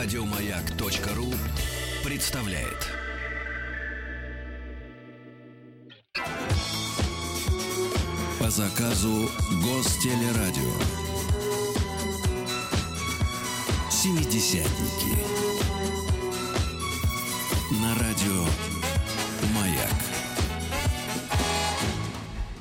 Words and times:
Радиомаяк.ру 0.00 1.26
представляет. 2.08 2.86
По 8.38 8.48
заказу 8.48 9.28
Гостелерадио. 9.60 10.72
Семидесятники. 13.90 15.18
На 17.82 17.92
радио 17.96 18.44
Маяк. 19.52 19.98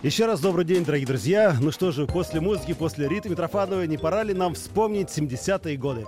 Еще 0.02 0.26
раз 0.26 0.40
добрый 0.40 0.66
день, 0.66 0.84
дорогие 0.84 1.06
друзья. 1.06 1.56
Ну 1.62 1.72
что 1.72 1.92
же, 1.92 2.08
после 2.08 2.42
музыки, 2.42 2.74
после 2.74 3.08
Риты 3.08 3.30
Митрофановой, 3.30 3.88
не 3.88 3.98
пора 3.98 4.24
ли 4.24 4.34
нам 4.34 4.56
вспомнить 4.56 5.10
70-е 5.10 5.78
годы? 5.78 6.08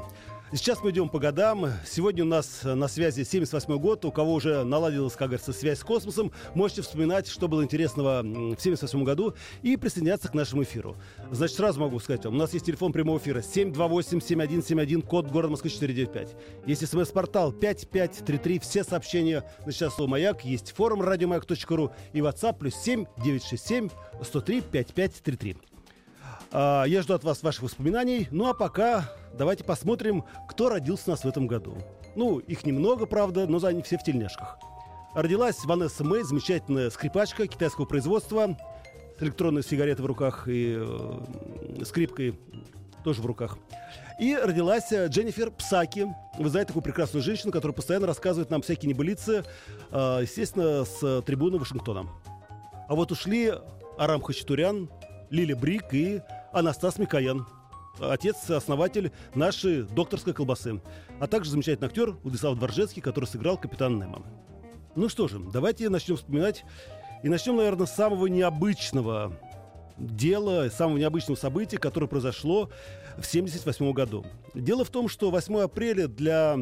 Сейчас 0.52 0.82
мы 0.82 0.90
идем 0.90 1.10
по 1.10 1.20
годам. 1.20 1.68
Сегодня 1.86 2.24
у 2.24 2.28
нас 2.28 2.62
на 2.64 2.88
связи 2.88 3.24
78 3.24 3.78
год. 3.78 4.04
У 4.06 4.12
кого 4.12 4.34
уже 4.34 4.64
наладилась, 4.64 5.14
как 5.14 5.28
говорится, 5.28 5.54
связь 5.54 5.78
с 5.78 5.84
космосом, 5.84 6.32
можете 6.56 6.82
вспоминать, 6.82 7.28
что 7.28 7.48
было 7.48 7.64
интересного 7.64 8.24
в 8.24 8.60
78 8.60 9.04
году 9.04 9.36
и 9.62 9.78
присоединяться 9.78 10.28
к 10.28 10.34
нашему 10.34 10.64
эфиру. 10.64 10.96
Значит, 11.30 11.56
сразу 11.56 11.80
могу 11.80 12.00
сказать 12.00 12.26
вам, 12.26 12.34
у 12.34 12.38
нас 12.38 12.52
есть 12.54 12.66
телефон 12.66 12.92
прямого 12.92 13.20
эфира 13.20 13.42
728-7171, 13.42 15.04
код 15.04 15.28
города 15.28 15.52
Москвы 15.52 15.70
495. 15.70 16.36
Есть 16.66 16.88
смс-портал 16.88 17.52
5533, 17.52 18.58
все 18.58 18.84
сообщения 18.84 19.44
на 19.68 19.72
час 19.72 19.94
слово 19.94 20.10
«Маяк». 20.10 20.44
Есть 20.46 20.72
форум 20.72 21.04
радиомаяк.ру 21.04 21.92
и 22.14 22.20
WhatsApp 22.22 22.58
плюс 22.58 22.74
7 22.74 23.06
967 23.24 23.90
103 24.24 24.62
5533. 24.62 25.69
А, 26.52 26.84
Я 26.86 27.02
жду 27.02 27.14
от 27.14 27.24
вас 27.24 27.44
ваших 27.44 27.64
воспоминаний. 27.64 28.28
Ну 28.32 28.48
а 28.48 28.54
пока 28.54 29.12
давайте 29.34 29.64
посмотрим, 29.64 30.24
кто 30.48 30.70
родился 30.70 31.04
у 31.08 31.12
нас 31.12 31.24
в 31.24 31.28
этом 31.28 31.48
году. 31.48 31.78
Ну, 32.16 32.40
их 32.40 32.66
немного, 32.66 33.06
правда, 33.06 33.48
но 33.48 33.64
они 33.66 33.82
все 33.84 33.98
в 33.98 34.04
тельняшках. 34.04 34.58
Родилась 35.14 35.64
Ванесса 35.66 36.04
Мэй, 36.04 36.24
замечательная 36.24 36.90
скрипачка 36.90 37.48
китайского 37.48 37.86
производства, 37.86 38.58
с 39.18 39.24
электронной 39.24 39.64
сигаретой 39.64 40.04
в 40.04 40.06
руках 40.06 40.48
и 40.48 40.78
э, 40.80 41.84
скрипкой 41.86 42.40
тоже 43.04 43.22
в 43.22 43.26
руках. 43.26 43.58
И 44.20 44.36
родилась 44.36 44.92
э, 44.92 45.08
Дженнифер 45.08 45.52
Псаки. 45.52 46.08
Вы 46.38 46.50
знаете 46.50 46.68
такую 46.68 46.84
прекрасную 46.84 47.24
женщину, 47.24 47.52
которая 47.52 47.76
постоянно 47.76 48.08
рассказывает 48.08 48.50
нам 48.50 48.62
всякие 48.62 48.90
небылицы, 48.90 49.44
э, 49.92 50.20
естественно, 50.22 50.86
с 50.86 51.22
трибуны 51.24 51.58
Вашингтона. 51.58 52.08
А 52.88 52.96
вот 52.96 53.12
ушли 53.12 53.54
Арам 53.98 54.22
Хачатурян, 54.22 54.90
Лили 55.30 55.54
Брик 55.54 55.94
и 55.94 56.22
Анастас 56.52 56.98
Микоян, 56.98 57.46
отец-основатель 58.00 59.12
нашей 59.36 59.84
докторской 59.84 60.34
колбасы, 60.34 60.82
а 61.20 61.28
также 61.28 61.52
замечательный 61.52 61.88
актер 61.88 62.12
Владислав 62.24 62.58
Дворжецкий, 62.58 63.02
который 63.02 63.26
сыграл 63.26 63.58
капитана 63.58 64.04
Немо. 64.04 64.24
Ну 64.96 65.10
что 65.10 65.28
же, 65.28 65.40
давайте 65.40 65.90
начнем 65.90 66.18
вспоминать. 66.18 66.66
И 67.24 67.30
начнем, 67.30 67.58
наверное, 67.58 67.86
с 67.86 67.94
самого 67.94 68.28
необычного 68.28 69.38
дела, 69.98 70.70
самого 70.70 70.98
необычного 70.98 71.38
события, 71.38 71.78
которое 71.78 72.08
произошло 72.08 72.70
в 73.18 73.28
1978 73.28 73.92
году. 73.92 74.26
Дело 74.54 74.86
в 74.86 74.90
том, 74.90 75.10
что 75.10 75.30
8 75.30 75.60
апреля 75.60 76.08
для 76.08 76.58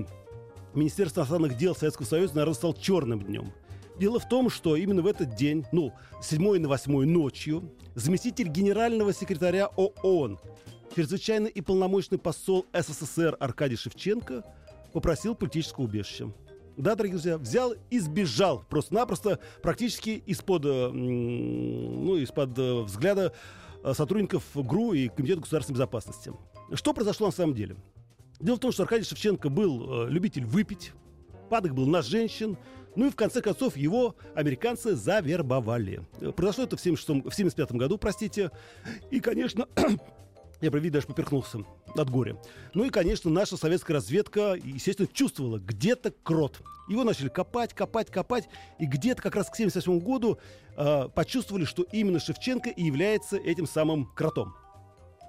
Министерства 0.74 1.22
иностранных 1.22 1.58
дел 1.58 1.76
Советского 1.76 2.06
Союза, 2.06 2.36
наверное, 2.36 2.56
стал 2.56 2.74
черным 2.74 3.22
днем. 3.22 3.54
Дело 4.00 4.20
в 4.20 4.30
том, 4.30 4.50
что 4.50 4.76
именно 4.76 5.02
в 5.02 5.08
этот 5.08 5.36
день, 5.36 5.66
ну, 5.72 5.92
7 6.22 6.60
на 6.60 6.68
8 6.68 7.06
ночью, 7.06 7.72
заместитель 7.96 8.48
генерального 8.48 9.12
секретаря 9.12 9.68
ООН, 9.76 10.40
чрезвычайный 10.96 11.50
и 11.50 11.62
полномочный 11.62 12.20
посол 12.20 12.66
СССР 12.74 13.36
Аркадий 13.40 13.76
Шевченко 13.76 14.44
попросил 14.94 15.34
политического 15.34 15.86
убежища. 15.86 16.32
Да, 16.78 16.94
дорогие 16.94 17.14
друзья, 17.14 17.38
взял 17.40 17.74
и 17.90 18.00
сбежал 18.00 18.64
просто-напросто, 18.70 19.40
практически 19.64 20.22
из-под, 20.28 20.66
э, 20.66 20.90
ну, 20.92 22.18
из-под 22.18 22.58
э, 22.60 22.82
взгляда 22.84 23.34
э, 23.84 23.94
сотрудников 23.96 24.44
ГРУ 24.54 24.94
и 24.94 25.08
Комитета 25.08 25.42
государственной 25.42 25.78
безопасности. 25.78 26.34
Что 26.74 26.94
произошло 26.94 27.28
на 27.28 27.34
самом 27.34 27.56
деле? 27.56 27.78
Дело 28.40 28.58
в 28.58 28.60
том, 28.60 28.72
что 28.72 28.84
Аркадий 28.84 29.06
Шевченко 29.06 29.50
был 29.50 30.06
любитель 30.06 30.46
выпить, 30.46 30.92
падок 31.50 31.74
был 31.74 31.88
на 31.88 32.04
женщин, 32.04 32.58
ну 32.98 33.06
и 33.06 33.10
в 33.12 33.16
конце 33.16 33.42
концов 33.42 33.78
его 33.78 34.16
американцы 34.34 34.96
завербовали. 34.96 36.02
Произошло 36.36 36.64
это 36.64 36.78
в 36.78 36.82
76 36.82 37.26
в 37.26 37.32
75 37.32 37.72
году, 37.74 38.00
простите. 38.00 38.50
И, 39.12 39.20
конечно, 39.20 39.68
я, 40.62 40.72
правда, 40.72 40.90
даже 40.90 41.06
поперхнулся 41.06 41.60
от 41.96 42.10
горя. 42.10 42.38
Ну 42.74 42.86
и, 42.86 42.90
конечно, 42.90 43.30
наша 43.30 43.56
советская 43.56 43.98
разведка, 43.98 44.56
естественно, 44.56 45.08
чувствовала 45.08 45.60
где-то 45.60 46.12
крот. 46.24 46.60
Его 46.90 47.04
начали 47.04 47.30
копать, 47.30 47.76
копать, 47.76 48.10
копать. 48.10 48.50
И 48.80 48.88
где-то 48.88 49.22
как 49.22 49.36
раз 49.36 49.48
к 49.52 49.56
78 49.56 50.00
году 50.00 50.40
э, 50.76 51.08
почувствовали, 51.14 51.66
что 51.66 51.84
именно 51.84 52.20
Шевченко 52.20 52.70
и 52.70 52.84
является 52.84 53.38
этим 53.38 53.68
самым 53.68 54.08
кротом. 54.16 54.56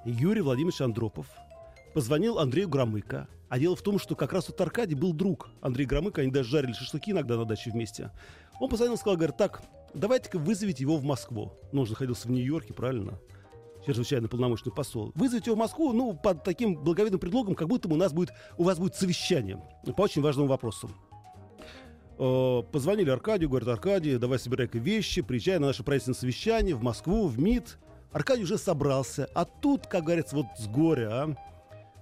Юрий 0.06 0.40
Владимирович 0.40 0.80
Андропов 0.80 1.26
позвонил 1.98 2.38
Андрею 2.38 2.68
Громыко. 2.68 3.26
А 3.48 3.58
дело 3.58 3.74
в 3.74 3.82
том, 3.82 3.98
что 3.98 4.14
как 4.14 4.32
раз 4.32 4.46
вот 4.46 4.60
Аркадий 4.60 4.94
был 4.94 5.12
друг 5.12 5.48
Андрея 5.60 5.88
Громыко, 5.88 6.20
они 6.20 6.30
даже 6.30 6.48
жарили 6.48 6.72
шашлыки 6.72 7.10
иногда 7.10 7.36
на 7.36 7.44
даче 7.44 7.72
вместе. 7.72 8.12
Он 8.60 8.68
позвонил 8.68 8.94
и 8.94 8.98
сказал, 8.98 9.16
говорит, 9.16 9.36
так, 9.36 9.62
давайте-ка 9.94 10.38
вызовите 10.38 10.84
его 10.84 10.96
в 10.96 11.02
Москву. 11.02 11.54
Ну, 11.72 11.80
он 11.80 11.86
же 11.86 11.94
находился 11.94 12.28
в 12.28 12.30
Нью-Йорке, 12.30 12.72
правильно? 12.72 13.18
чрезвычайно 13.84 14.28
полномочный 14.28 14.70
посол. 14.70 15.10
Вызовите 15.16 15.50
его 15.50 15.56
в 15.56 15.58
Москву, 15.58 15.92
ну, 15.92 16.14
под 16.14 16.44
таким 16.44 16.76
благовидным 16.76 17.18
предлогом, 17.18 17.56
как 17.56 17.66
будто 17.66 17.88
у 17.88 17.96
нас 17.96 18.12
будет, 18.12 18.32
у 18.58 18.62
вас 18.62 18.78
будет 18.78 18.94
совещание 18.94 19.60
по 19.96 20.02
очень 20.02 20.22
важному 20.22 20.46
вопросу. 20.46 20.88
Э, 22.16 22.62
Позвонили 22.70 23.10
Аркадию, 23.10 23.48
говорят, 23.48 23.70
Аркадий, 23.70 24.18
давай 24.18 24.38
собирай-ка 24.38 24.78
вещи, 24.78 25.20
приезжай 25.20 25.58
на 25.58 25.66
наше 25.66 25.82
правительственное 25.82 26.20
совещание 26.20 26.76
в 26.76 26.82
Москву, 26.82 27.26
в 27.26 27.40
МИД. 27.40 27.78
Аркадий 28.12 28.44
уже 28.44 28.56
собрался, 28.56 29.28
а 29.34 29.44
тут, 29.44 29.88
как 29.88 30.04
говорится, 30.04 30.36
вот 30.36 30.46
с 30.58 30.68
горя, 30.68 31.08
а, 31.10 31.34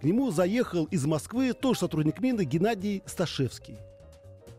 к 0.00 0.04
нему 0.04 0.30
заехал 0.30 0.84
из 0.86 1.06
Москвы 1.06 1.52
тоже 1.52 1.80
сотрудник 1.80 2.20
МИДа 2.20 2.44
Геннадий 2.44 3.02
Сташевский. 3.06 3.78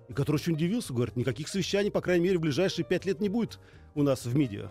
И 0.08 0.14
который 0.14 0.38
очень 0.38 0.53
удивился, 0.53 0.94
говорит, 0.94 1.16
никаких 1.16 1.48
совещаний, 1.48 1.92
по 1.92 2.02
крайней 2.02 2.24
мере, 2.24 2.38
в 2.38 2.42
ближайшие 2.42 2.86
пять 2.86 3.06
лет 3.06 3.20
не 3.20 3.30
будет 3.30 3.59
у 3.94 4.03
нас 4.03 4.26
в 4.26 4.36
МИДе. 4.36 4.70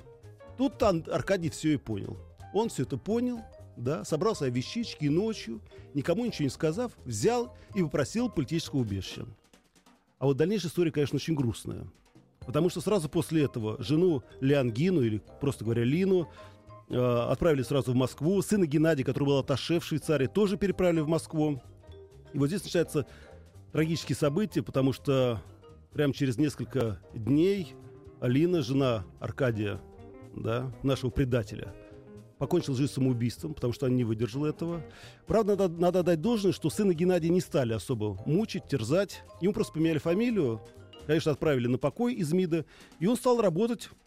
Тут 0.56 0.82
Аркадий 0.82 1.50
все 1.50 1.74
и 1.74 1.76
понял. 1.76 2.18
Он 2.54 2.68
все 2.68 2.84
это 2.84 2.96
понял, 2.96 3.40
да, 3.76 4.04
собрал 4.04 4.34
свои 4.34 4.50
вещички 4.50 5.04
и 5.04 5.08
ночью, 5.08 5.60
никому 5.94 6.24
ничего 6.24 6.44
не 6.44 6.50
сказав, 6.50 6.92
взял 7.04 7.54
и 7.74 7.82
попросил 7.82 8.30
политического 8.30 8.80
убежища. 8.80 9.26
А 10.18 10.26
вот 10.26 10.38
дальнейшая 10.38 10.70
история, 10.70 10.90
конечно, 10.90 11.16
очень 11.16 11.34
грустная. 11.34 11.86
Потому 12.40 12.70
что 12.70 12.80
сразу 12.80 13.08
после 13.08 13.44
этого 13.44 13.82
жену 13.82 14.22
Леонгину, 14.40 15.02
или 15.02 15.20
просто 15.40 15.64
говоря, 15.64 15.84
Лину, 15.84 16.28
отправили 16.88 17.62
сразу 17.62 17.92
в 17.92 17.96
Москву. 17.96 18.40
Сына 18.42 18.66
Геннадия, 18.66 19.04
который 19.04 19.24
был 19.24 19.38
атташе 19.38 19.80
в 19.80 19.84
Швейцарии, 19.84 20.26
тоже 20.26 20.56
переправили 20.56 21.00
в 21.00 21.08
Москву. 21.08 21.60
И 22.32 22.38
вот 22.38 22.48
здесь 22.48 22.64
начинаются 22.64 23.06
трагические 23.72 24.16
события, 24.16 24.62
потому 24.62 24.92
что 24.92 25.42
прямо 25.92 26.12
через 26.12 26.36
несколько 26.36 27.00
дней 27.14 27.74
Алина, 28.20 28.62
жена 28.62 29.04
Аркадия, 29.20 29.80
да, 30.34 30.72
нашего 30.82 31.10
предателя, 31.10 31.74
покончил 32.38 32.74
жизнь 32.74 32.92
самоубийством, 32.92 33.54
потому 33.54 33.72
что 33.72 33.86
он 33.86 33.96
не 33.96 34.04
выдержал 34.04 34.44
этого. 34.44 34.82
Правда, 35.26 35.56
надо, 35.56 35.80
надо 35.80 36.02
дать 36.02 36.20
должное, 36.20 36.52
что 36.52 36.70
сына 36.70 36.92
Геннадия 36.92 37.30
не 37.30 37.40
стали 37.40 37.72
особо 37.72 38.18
мучить, 38.26 38.66
терзать. 38.68 39.22
Ему 39.40 39.52
просто 39.54 39.72
поменяли 39.74 39.98
фамилию, 39.98 40.60
конечно, 41.06 41.32
отправили 41.32 41.66
на 41.66 41.78
покой 41.78 42.14
из 42.14 42.32
МИДа, 42.32 42.66
и 43.00 43.06
он 43.06 43.16
стал 43.16 43.40
работать 43.40 43.88
э, 43.88 44.05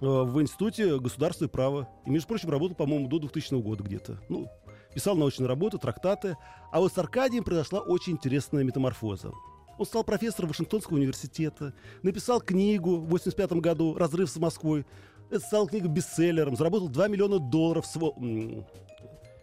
в 0.00 0.40
Институте 0.40 0.98
государства 0.98 1.46
и 1.46 1.48
права. 1.48 1.88
И, 2.04 2.10
между 2.10 2.28
прочим, 2.28 2.50
работал, 2.50 2.76
по-моему, 2.76 3.08
до 3.08 3.18
2000 3.18 3.60
года 3.60 3.82
где-то. 3.82 4.18
Ну, 4.28 4.48
писал 4.94 5.16
научные 5.16 5.46
работы, 5.46 5.78
трактаты. 5.78 6.36
А 6.72 6.80
вот 6.80 6.92
с 6.92 6.98
Аркадием 6.98 7.44
произошла 7.44 7.80
очень 7.80 8.14
интересная 8.14 8.64
метаморфоза. 8.64 9.32
Он 9.78 9.84
стал 9.84 10.04
профессором 10.04 10.48
Вашингтонского 10.48 10.96
университета, 10.96 11.74
написал 12.02 12.40
книгу 12.40 12.96
в 12.96 13.08
85 13.08 13.52
году 13.54 13.94
«Разрыв 13.94 14.30
с 14.30 14.36
Москвой». 14.36 14.86
Это 15.30 15.40
стал 15.40 15.66
книгой 15.66 15.90
бестселлером, 15.90 16.56
заработал 16.56 16.88
2 16.88 17.08
миллиона 17.08 17.38
долларов. 17.38 17.84
Сво... 17.86 18.14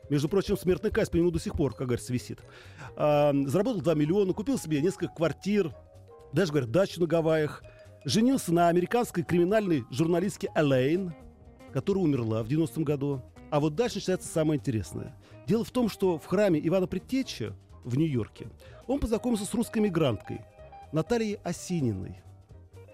Между 0.09 0.29
прочим, 0.29 0.57
смертная 0.57 0.91
казнь 0.91 1.11
по 1.11 1.17
нему 1.17 1.31
до 1.31 1.39
сих 1.39 1.53
пор, 1.53 1.73
как 1.73 1.87
говорится, 1.87 2.13
висит. 2.13 2.39
А, 2.95 3.33
заработал 3.45 3.81
2 3.81 3.93
миллиона, 3.93 4.33
купил 4.33 4.57
себе 4.57 4.81
несколько 4.81 5.13
квартир, 5.13 5.73
даже, 6.33 6.51
говорят, 6.51 6.71
дачу 6.71 6.99
на 6.99 7.07
Гавайях. 7.07 7.63
Женился 8.05 8.53
на 8.53 8.67
американской 8.67 9.23
криминальной 9.23 9.85
журналистке 9.89 10.49
Элейн, 10.55 11.13
которая 11.71 12.03
умерла 12.03 12.43
в 12.43 12.47
90-м 12.47 12.83
году. 12.83 13.21
А 13.49 13.61
вот 13.61 13.75
дальше 13.75 13.95
начинается 13.95 14.27
самое 14.27 14.59
интересное. 14.59 15.15
Дело 15.47 15.63
в 15.63 15.71
том, 15.71 15.87
что 15.87 16.17
в 16.17 16.25
храме 16.25 16.59
Ивана 16.67 16.85
Предтечи 16.85 17.53
в 17.85 17.97
Нью-Йорке 17.97 18.47
он 18.87 18.99
познакомился 18.99 19.45
с 19.45 19.53
русской 19.53 19.79
мигранткой 19.79 20.41
Натальей 20.91 21.35
Осининой. 21.43 22.21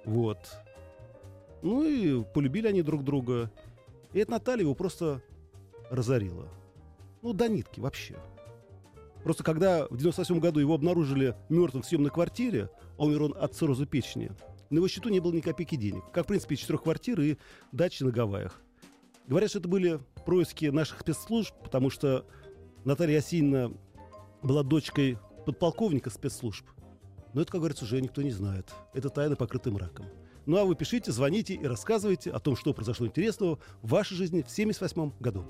Вот. 0.06 0.38
Ну 1.63 1.83
и 1.83 2.23
полюбили 2.23 2.67
они 2.67 2.83
друг 2.83 3.03
друга. 3.03 3.51
И 4.13 4.19
эта 4.19 4.31
Наталья 4.31 4.63
его 4.63 4.75
просто 4.75 5.23
разорила. 5.89 6.47
Ну, 7.21 7.33
до 7.33 7.50
нитки 7.50 7.79
вообще. 7.79 8.15
Просто 9.23 9.44
когда 9.44 9.88
в 9.88 9.97
98 9.97 10.39
году 10.39 10.59
его 10.59 10.75
обнаружили 10.75 11.35
мертвым 11.50 11.83
в 11.83 11.85
съемной 11.85 12.11
квартире, 12.11 12.69
а 12.97 13.06
умер 13.06 13.23
он 13.23 13.35
от 13.38 13.53
цирроза 13.53 13.85
печени, 13.85 14.31
на 14.69 14.77
его 14.77 14.88
счету 14.88 15.10
не 15.10 15.19
было 15.19 15.33
ни 15.33 15.42
копейки 15.42 15.75
денег. 15.75 16.04
Как, 16.12 16.25
в 16.25 16.27
принципе, 16.27 16.56
четырех 16.56 16.83
квартир 16.83 17.19
и 17.21 17.38
дачи 17.71 18.04
на 18.04 18.12
Гавайях. 18.12 18.62
Говорят, 19.27 19.50
что 19.50 19.60
это 19.60 19.68
были 19.68 20.00
происки 20.25 20.66
наших 20.66 21.01
спецслужб, 21.01 21.54
потому 21.63 21.89
что 21.89 22.25
Наталья 22.86 23.19
Осинина 23.19 23.71
была 24.42 24.63
дочкой 24.63 25.18
подполковника 25.45 26.10
спецслужб. 26.10 26.66
Но 27.33 27.42
это, 27.42 27.51
как 27.51 27.62
говорится, 27.62 27.86
уже 27.86 28.01
никто 28.01 28.21
не 28.21 28.31
знает. 28.31 28.71
Это 28.94 29.10
тайна, 29.10 29.36
покрытая 29.36 29.74
мраком. 29.74 30.06
Ну 30.45 30.57
а 30.57 30.66
вы 30.66 30.75
пишите, 30.75 31.12
звоните 31.12 31.54
и 31.54 31.66
рассказывайте 31.66 32.31
о 32.31 32.39
том, 32.39 32.56
что 32.56 32.74
произошло 32.74 33.06
интересного 33.06 33.60
в 33.83 33.89
вашей 33.89 34.16
жизни 34.16 34.42
в 34.42 34.50
1978 34.51 35.12
году. 35.19 35.45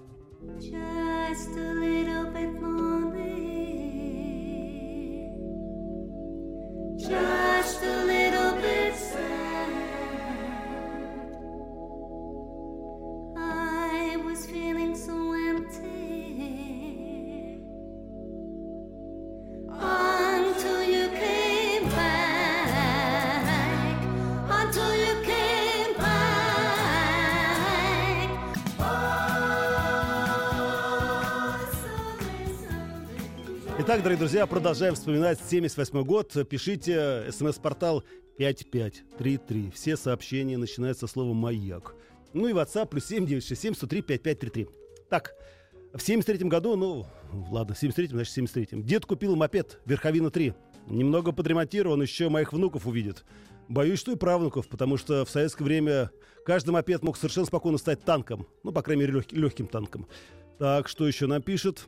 Итак, 33.81 33.99
дорогие 34.03 34.19
друзья, 34.19 34.45
продолжаем 34.45 34.93
вспоминать 34.93 35.39
78 35.39 36.03
год. 36.03 36.35
Пишите 36.49 37.31
смс-портал 37.31 38.03
5533. 38.37 39.71
Все 39.71 39.95
сообщения 39.95 40.57
начинаются 40.57 41.07
со 41.07 41.13
слова 41.13 41.33
«Маяк». 41.33 41.95
Ну 42.33 42.49
и 42.49 42.51
WhatsApp 42.53 42.87
плюс 42.89 43.05
7967 43.05 43.75
103 43.75 44.01
5533. 44.01 44.67
Так, 45.09 45.33
в 45.93 46.01
73 46.01 46.49
году, 46.49 46.75
ну, 46.75 47.05
ладно, 47.49 47.73
в 47.73 47.79
73 47.79 48.07
значит, 48.07 48.31
в 48.31 48.35
73 48.35 48.81
Дед 48.83 49.05
купил 49.05 49.37
мопед 49.37 49.79
Верховина 49.85 50.29
3. 50.29 50.53
Немного 50.87 51.31
подремонтирован, 51.31 52.01
еще 52.01 52.27
моих 52.27 52.51
внуков 52.51 52.85
увидит. 52.85 53.23
Боюсь, 53.69 53.99
что 53.99 54.11
и 54.11 54.17
правнуков, 54.17 54.67
потому 54.67 54.97
что 54.97 55.23
в 55.23 55.29
советское 55.29 55.63
время 55.63 56.11
каждый 56.45 56.71
мопед 56.71 57.01
мог 57.01 57.15
совершенно 57.15 57.45
спокойно 57.45 57.77
стать 57.77 58.03
танком. 58.03 58.45
Ну, 58.63 58.73
по 58.73 58.81
крайней 58.81 59.03
мере, 59.03 59.19
лег- 59.19 59.31
легким 59.33 59.67
танком. 59.67 60.05
Так, 60.57 60.89
что 60.89 61.07
еще 61.07 61.27
нам 61.27 61.41
пишет? 61.41 61.87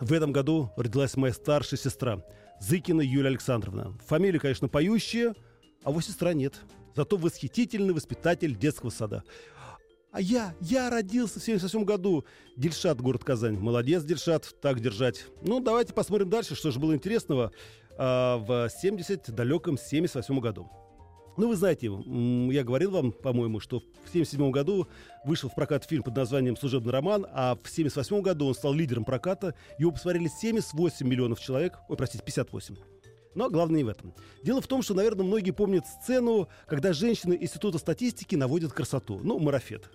В 0.00 0.14
этом 0.14 0.32
году 0.32 0.70
родилась 0.76 1.14
моя 1.16 1.34
старшая 1.34 1.78
сестра, 1.78 2.24
Зыкина 2.58 3.02
Юлия 3.02 3.28
Александровна. 3.28 3.92
Фамилия, 4.06 4.38
конечно, 4.38 4.66
поющая, 4.66 5.34
а 5.84 5.90
вот 5.90 6.04
сестра 6.04 6.32
нет. 6.32 6.54
Зато 6.96 7.18
восхитительный 7.18 7.92
воспитатель 7.92 8.56
детского 8.56 8.88
сада. 8.88 9.22
А 10.10 10.20
я, 10.20 10.54
я 10.60 10.88
родился 10.90 11.38
в 11.38 11.44
77 11.44 11.84
году. 11.84 12.24
Дельшат, 12.56 13.00
город 13.00 13.24
Казань. 13.24 13.58
Молодец, 13.58 14.02
Дельшат, 14.02 14.56
так 14.60 14.80
держать. 14.80 15.26
Ну, 15.42 15.60
давайте 15.60 15.92
посмотрим 15.92 16.30
дальше, 16.30 16.54
что 16.54 16.70
же 16.70 16.80
было 16.80 16.94
интересного 16.94 17.52
а, 17.98 18.38
в 18.38 18.70
70 18.70 19.32
далеком 19.34 19.76
78 19.78 20.40
году. 20.40 20.68
Ну, 21.36 21.48
вы 21.48 21.56
знаете, 21.56 21.86
я 21.86 22.64
говорил 22.64 22.90
вам, 22.90 23.12
по-моему, 23.12 23.60
что 23.60 23.80
в 23.80 24.08
1977 24.10 24.50
году 24.50 24.88
вышел 25.24 25.48
в 25.48 25.54
прокат 25.54 25.84
фильм 25.84 26.02
под 26.02 26.16
названием 26.16 26.56
«Служебный 26.56 26.92
роман», 26.92 27.24
а 27.32 27.54
в 27.54 27.60
1978 27.60 28.22
году 28.22 28.46
он 28.46 28.54
стал 28.54 28.74
лидером 28.74 29.04
проката. 29.04 29.54
Его 29.78 29.92
посмотрели 29.92 30.28
78 30.28 31.06
миллионов 31.06 31.40
человек. 31.40 31.78
Ой, 31.88 31.96
простите, 31.96 32.24
58. 32.24 32.76
Но 33.34 33.48
главное 33.48 33.78
не 33.78 33.84
в 33.84 33.88
этом. 33.88 34.12
Дело 34.42 34.60
в 34.60 34.66
том, 34.66 34.82
что, 34.82 34.94
наверное, 34.94 35.24
многие 35.24 35.52
помнят 35.52 35.86
сцену, 35.86 36.48
когда 36.66 36.92
женщины 36.92 37.38
Института 37.40 37.78
статистики 37.78 38.34
наводят 38.34 38.72
красоту. 38.72 39.20
Ну, 39.22 39.38
марафет. 39.38 39.88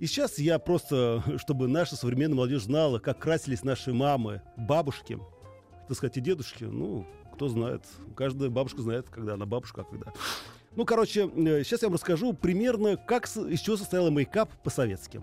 И 0.00 0.06
сейчас 0.06 0.38
я 0.38 0.58
просто, 0.58 1.22
чтобы 1.38 1.66
наша 1.66 1.96
современная 1.96 2.36
молодежь 2.36 2.64
знала, 2.64 2.98
как 2.98 3.18
красились 3.18 3.64
наши 3.64 3.92
мамы, 3.92 4.42
бабушки, 4.56 5.18
так 5.88 5.96
сказать, 5.96 6.18
и 6.18 6.20
дедушки. 6.20 6.64
Ну, 6.64 7.06
кто 7.32 7.48
знает. 7.48 7.82
Каждая 8.14 8.50
бабушка 8.50 8.82
знает, 8.82 9.08
когда 9.08 9.34
она 9.34 9.46
бабушка, 9.46 9.80
а 9.80 9.84
когда 9.84 10.12
ну, 10.76 10.84
короче, 10.84 11.28
сейчас 11.64 11.82
э, 11.82 11.86
я 11.86 11.88
вам 11.88 11.94
расскажу 11.94 12.32
примерно, 12.32 12.96
как, 12.96 13.26
из 13.26 13.60
чего 13.60 13.76
состоял 13.76 14.10
мейкап 14.10 14.50
по-советски. 14.62 15.22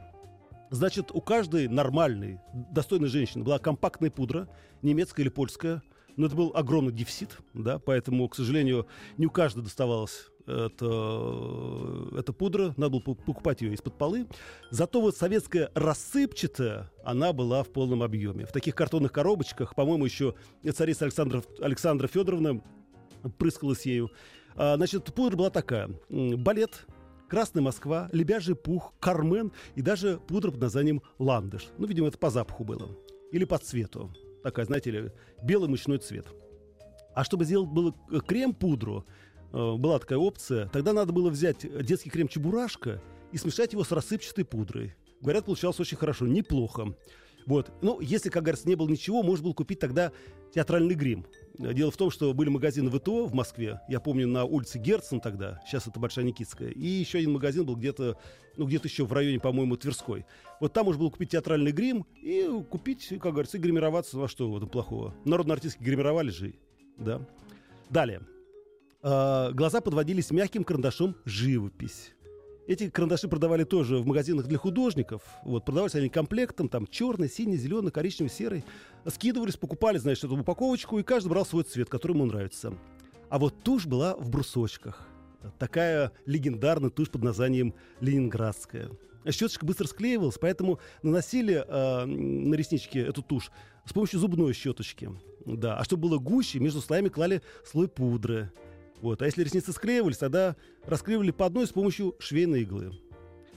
Значит, 0.70 1.12
у 1.12 1.20
каждой 1.20 1.68
нормальной, 1.68 2.40
достойной 2.54 3.10
женщины 3.10 3.44
была 3.44 3.60
компактная 3.60 4.10
пудра, 4.10 4.48
немецкая 4.82 5.24
или 5.24 5.30
польская, 5.30 5.82
но 6.16 6.28
это 6.28 6.36
был 6.36 6.52
огромный 6.56 6.94
дефицит, 6.94 7.38
да, 7.54 7.80
поэтому, 7.80 8.28
к 8.30 8.36
сожалению, 8.36 8.88
не 9.18 9.26
у 9.26 9.30
каждой 9.30 9.64
доставалась 9.64 10.28
эта, 10.48 12.18
эта 12.18 12.34
пудра, 12.34 12.74
надо 12.78 13.00
было 13.00 13.02
покупать 13.02 13.62
ее 13.62 13.74
из-под 13.74 13.98
полы. 13.98 14.28
Зато 14.70 15.02
вот 15.02 15.16
советская 15.16 15.72
рассыпчатая, 15.74 16.92
она 17.04 17.34
была 17.34 17.64
в 17.64 17.70
полном 17.70 18.04
объеме. 18.04 18.46
В 18.46 18.52
таких 18.52 18.76
картонных 18.76 19.12
коробочках, 19.12 19.76
по-моему, 19.76 20.06
еще 20.06 20.36
царица 20.74 21.06
Александра, 21.06 21.44
Александра 21.60 22.08
Федоровна 22.08 22.62
прыскалась 23.38 23.86
ею. 23.86 24.12
А, 24.56 24.76
значит, 24.76 25.14
пудра 25.14 25.38
была 25.38 25.50
такая. 25.50 25.90
Балет, 26.10 26.86
Красная 27.30 27.64
Москва, 27.64 28.10
Лебяжий 28.12 28.56
пух, 28.56 28.94
Кармен 29.00 29.52
и 29.76 29.82
даже 29.82 30.20
пудра 30.28 30.52
под 30.52 30.62
названием 30.62 31.02
Ландыш. 31.18 31.70
Ну, 31.78 31.88
видимо, 31.88 32.10
это 32.10 32.18
по 32.18 32.30
запаху 32.30 32.64
было. 32.64 32.90
Или 33.32 33.46
по 33.46 33.58
цвету. 33.58 34.12
Такая, 34.44 34.66
знаете 34.66 34.92
ли, 34.92 35.12
белый 35.42 35.70
мучной 35.70 36.00
цвет. 36.00 36.28
А 37.14 37.24
чтобы 37.24 37.46
сделать 37.46 37.70
было 37.70 37.96
э, 38.12 38.20
крем-пудру, 38.20 39.06
э, 39.54 39.76
была 39.78 40.00
такая 40.00 40.20
опция, 40.20 40.68
тогда 40.70 40.94
надо 40.94 41.14
было 41.14 41.30
взять 41.30 41.66
детский 41.86 42.10
крем 42.10 42.28
Чебурашка 42.28 43.02
и 43.32 43.38
смешать 43.38 43.74
его 43.74 43.84
с 43.84 43.92
рассыпчатой 43.92 44.46
пудрой. 44.46 44.96
Говорят, 45.22 45.46
получалось 45.46 45.80
очень 45.80 45.98
хорошо, 45.98 46.28
неплохо. 46.28 46.96
Вот. 47.46 47.72
Ну, 47.82 48.00
если, 48.02 48.30
как 48.30 48.44
говорится, 48.44 48.68
не 48.68 48.76
было 48.76 48.88
ничего, 48.88 49.24
можно 49.24 49.46
было 49.46 49.54
купить 49.54 49.80
тогда 49.80 50.12
театральный 50.54 50.96
грим. 50.96 51.26
Дело 51.58 51.92
в 51.92 51.98
том, 51.98 52.12
что 52.12 52.34
были 52.34 52.50
магазины 52.50 52.90
ВТО 52.90 53.26
в 53.26 53.34
Москве. 53.34 53.82
Я 53.88 54.00
помню, 54.00 54.28
на 54.28 54.46
улице 54.46 54.80
Герцен 54.80 55.20
тогда, 55.20 55.62
сейчас 55.66 55.88
это 55.88 56.00
Большая 56.00 56.26
Никитская. 56.26 56.70
И 56.70 56.86
еще 56.86 57.20
один 57.20 57.34
магазин 57.34 57.66
был 57.66 57.76
где-то, 57.76 58.18
ну, 58.58 58.66
где-то 58.66 58.88
еще 58.88 59.06
в 59.06 59.14
районе, 59.14 59.40
по-моему, 59.40 59.78
Тверской. 59.78 60.26
Вот 60.60 60.74
там 60.74 60.86
можно 60.86 61.00
было 61.02 61.10
купить 61.10 61.30
театральный 61.30 61.72
грим 61.72 62.06
и 62.22 62.48
купить, 62.70 63.08
как 63.22 63.34
говорится, 63.34 63.58
и 63.58 63.62
гримироваться. 63.62 64.22
А 64.24 64.28
что 64.28 64.52
в 64.52 64.58
этом 64.58 64.70
плохого? 64.70 65.16
Народные 65.26 65.54
артистки 65.54 65.84
гримировали 65.84 66.30
же, 66.30 66.56
да. 66.98 67.22
Далее. 67.90 68.22
А, 69.04 69.52
глаза 69.52 69.82
подводились 69.82 70.32
мягким 70.32 70.64
карандашом 70.64 71.16
живопись. 71.26 72.14
Эти 72.72 72.90
карандаши 72.90 73.28
продавали 73.28 73.66
тоже 73.66 73.98
в 73.98 74.08
магазинах 74.08 74.48
для 74.48 74.58
художников. 74.58 75.24
Вот, 75.44 75.66
продавались 75.66 75.96
они 75.96 76.08
комплектом, 76.08 76.70
там 76.70 76.88
черный, 76.88 77.28
синий, 77.28 77.58
зеленый, 77.58 77.92
коричневый, 77.92 78.32
серый. 78.32 78.64
Скидывались, 79.06 79.58
покупали, 79.58 79.98
значит, 79.98 80.24
эту 80.24 80.38
упаковочку, 80.40 80.98
и 80.98 81.04
каждый 81.04 81.28
брал 81.28 81.46
свой 81.46 81.66
цвет, 81.66 81.90
который 81.90 82.14
ему 82.14 82.24
нравится. 82.24 82.74
А 83.30 83.40
вот 83.40 83.62
тушь 83.62 83.88
была 83.88 84.16
в 84.16 84.30
брусочках. 84.30 85.06
Такая 85.60 86.14
легендарная 86.26 86.92
тушь 86.92 87.10
под 87.10 87.24
названием 87.24 87.74
«Ленинградская». 88.00 88.90
Щеточка 89.30 89.66
быстро 89.66 89.86
склеивалась, 89.88 90.38
поэтому 90.40 90.80
наносили 91.04 91.66
э, 91.68 92.06
на 92.06 92.56
реснички 92.56 93.00
эту 93.00 93.22
тушь 93.22 93.52
с 93.86 93.92
помощью 93.92 94.22
зубной 94.22 94.54
щеточки. 94.54 95.10
Да. 95.46 95.78
А 95.78 95.84
чтобы 95.84 96.08
было 96.08 96.20
гуще, 96.20 96.60
между 96.60 96.80
слоями 96.80 97.10
клали 97.10 97.42
слой 97.66 97.90
пудры. 97.90 98.50
Вот. 99.02 99.22
А 99.22 99.26
если 99.26 99.44
ресницы 99.44 99.74
склеивались, 99.74 100.18
тогда 100.18 100.56
расклеивали 100.86 101.32
по 101.32 101.46
одной 101.46 101.68
с 101.68 101.72
помощью 101.72 102.16
швейной 102.20 102.62
иглы. 102.62 102.92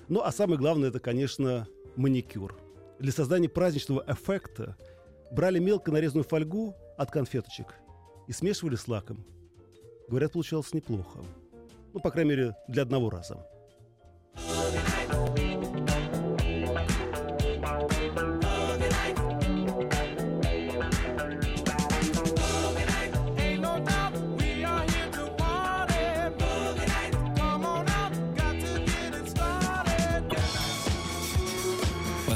Ну, 0.08 0.20
а 0.22 0.32
самое 0.32 0.58
главное, 0.58 0.88
это, 0.88 1.00
конечно, 1.00 1.68
маникюр. 1.96 2.58
Для 2.98 3.12
создания 3.12 3.48
праздничного 3.48 4.04
эффекта 4.06 4.76
брали 5.30 5.58
мелко 5.58 5.92
нарезанную 5.92 6.24
фольгу 6.24 6.74
от 6.96 7.10
конфеточек 7.10 7.74
и 8.26 8.32
смешивали 8.32 8.76
с 8.76 8.88
лаком. 8.88 9.24
Говорят, 10.08 10.32
получалось 10.32 10.72
неплохо. 10.72 11.20
Ну, 11.92 12.00
по 12.00 12.10
крайней 12.10 12.30
мере, 12.30 12.56
для 12.68 12.82
одного 12.82 13.10
раза. 13.10 13.46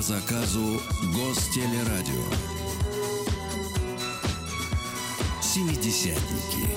Заказу 0.01 0.81
Гостелерадио. 1.15 2.25
Семидесятники. 5.43 6.69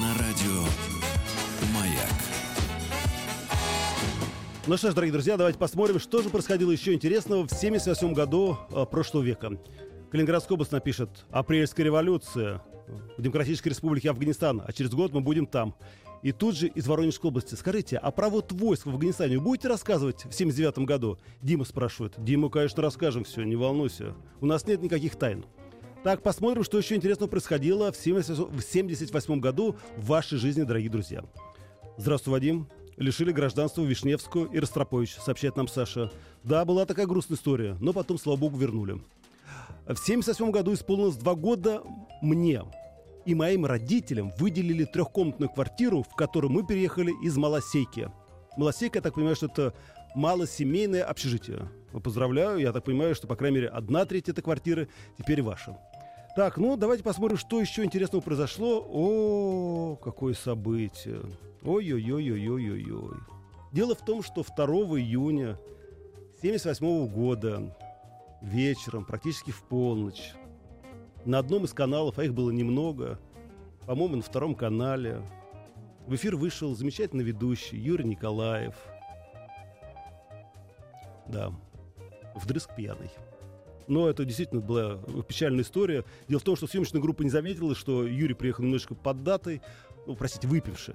На 0.00 0.12
радио 0.18 0.64
«Маяк». 1.72 2.26
Ну 4.66 4.76
что 4.76 4.90
ж, 4.90 4.94
дорогие 4.94 5.12
друзья, 5.12 5.36
давайте 5.36 5.58
посмотрим, 5.58 6.00
что 6.00 6.22
же 6.22 6.28
происходило 6.28 6.72
еще 6.72 6.92
интересного 6.92 7.46
в 7.46 7.52
78 7.52 8.12
году 8.12 8.58
э, 8.70 8.84
прошлого 8.90 9.22
века. 9.22 9.52
Калининградская 10.10 10.56
область 10.56 10.72
напишет 10.72 11.10
«Апрельская 11.30 11.84
революция» 11.84 12.62
в 13.16 13.22
Демократической 13.22 13.68
Республике 13.68 14.10
Афганистан, 14.10 14.62
а 14.64 14.72
через 14.72 14.90
год 14.90 15.12
мы 15.12 15.20
будем 15.20 15.46
там. 15.46 15.74
И 16.26 16.32
тут 16.32 16.56
же 16.56 16.66
из 16.66 16.88
Воронежской 16.88 17.28
области. 17.28 17.54
Скажите, 17.54 17.98
а 17.98 18.10
про 18.10 18.28
вот 18.28 18.50
войск 18.50 18.86
в 18.86 18.90
Афганистане 18.90 19.38
вы 19.38 19.44
будете 19.44 19.68
рассказывать 19.68 20.24
в 20.24 20.32
79 20.32 20.78
году? 20.80 21.18
Дима 21.40 21.64
спрашивает. 21.64 22.14
Дима, 22.18 22.50
конечно, 22.50 22.82
расскажем 22.82 23.22
все, 23.22 23.44
не 23.44 23.54
волнуйся. 23.54 24.12
У 24.40 24.46
нас 24.46 24.66
нет 24.66 24.82
никаких 24.82 25.14
тайн. 25.14 25.44
Так, 26.02 26.24
посмотрим, 26.24 26.64
что 26.64 26.78
еще 26.78 26.96
интересного 26.96 27.30
происходило 27.30 27.92
в 27.92 27.96
78 27.96 29.38
году 29.38 29.76
в 29.96 30.06
вашей 30.06 30.36
жизни, 30.38 30.64
дорогие 30.64 30.90
друзья. 30.90 31.22
Здравствуй, 31.96 32.32
Вадим. 32.32 32.66
Лишили 32.96 33.30
гражданства 33.30 33.82
Вишневскую 33.82 34.46
и 34.46 34.58
Ростропович, 34.58 35.14
сообщает 35.24 35.54
нам 35.54 35.68
Саша. 35.68 36.10
Да, 36.42 36.64
была 36.64 36.86
такая 36.86 37.06
грустная 37.06 37.38
история, 37.38 37.76
но 37.80 37.92
потом, 37.92 38.18
слава 38.18 38.36
богу, 38.36 38.56
вернули. 38.56 39.00
В 39.86 39.96
78 39.96 40.50
году 40.50 40.74
исполнилось 40.74 41.14
два 41.14 41.36
года 41.36 41.84
мне 42.20 42.64
и 43.26 43.34
моим 43.34 43.66
родителям 43.66 44.32
выделили 44.38 44.84
трехкомнатную 44.84 45.50
квартиру, 45.50 46.02
в 46.02 46.14
которую 46.14 46.52
мы 46.52 46.64
переехали 46.64 47.12
из 47.22 47.36
Малосейки. 47.36 48.10
Малосейка, 48.56 48.98
я 48.98 49.02
так 49.02 49.14
понимаю, 49.14 49.36
что 49.36 49.46
это 49.46 49.74
малосемейное 50.14 51.04
общежитие. 51.04 51.68
Поздравляю, 52.02 52.58
я 52.58 52.72
так 52.72 52.84
понимаю, 52.84 53.14
что, 53.14 53.26
по 53.26 53.36
крайней 53.36 53.56
мере, 53.56 53.68
одна 53.68 54.04
треть 54.04 54.28
этой 54.28 54.42
квартиры 54.42 54.88
теперь 55.18 55.42
ваша. 55.42 55.76
Так, 56.36 56.56
ну 56.56 56.76
давайте 56.76 57.02
посмотрим, 57.02 57.36
что 57.36 57.60
еще 57.60 57.84
интересного 57.84 58.22
произошло. 58.22 58.86
О, 58.88 59.96
какое 59.96 60.34
событие. 60.34 61.20
Ой-ой-ой-ой-ой-ой. 61.62 63.16
Дело 63.72 63.94
в 63.94 64.04
том, 64.04 64.22
что 64.22 64.44
2 64.44 64.66
июня 65.00 65.58
1978 66.38 67.08
года 67.08 67.76
вечером, 68.40 69.04
практически 69.04 69.50
в 69.50 69.62
полночь, 69.64 70.34
на 71.26 71.38
одном 71.38 71.64
из 71.64 71.72
каналов, 71.72 72.18
а 72.18 72.24
их 72.24 72.32
было 72.32 72.50
немного, 72.50 73.18
по-моему, 73.86 74.16
на 74.16 74.22
втором 74.22 74.54
канале, 74.54 75.22
в 76.06 76.14
эфир 76.14 76.36
вышел 76.36 76.74
замечательный 76.74 77.24
ведущий 77.24 77.76
Юрий 77.76 78.04
Николаев. 78.04 78.74
Да, 81.26 81.52
вдрызг 82.36 82.74
пьяный. 82.76 83.10
Но 83.88 84.08
это 84.08 84.24
действительно 84.24 84.60
была 84.60 84.98
печальная 85.28 85.62
история. 85.62 86.04
Дело 86.28 86.40
в 86.40 86.44
том, 86.44 86.56
что 86.56 86.66
съемочная 86.66 87.00
группа 87.00 87.22
не 87.22 87.30
заметила, 87.30 87.74
что 87.74 88.04
Юрий 88.04 88.34
приехал 88.34 88.64
немножко 88.64 88.94
под 88.94 89.22
датой, 89.22 89.62
ну, 90.06 90.14
простите, 90.14 90.46
выпивший. 90.46 90.94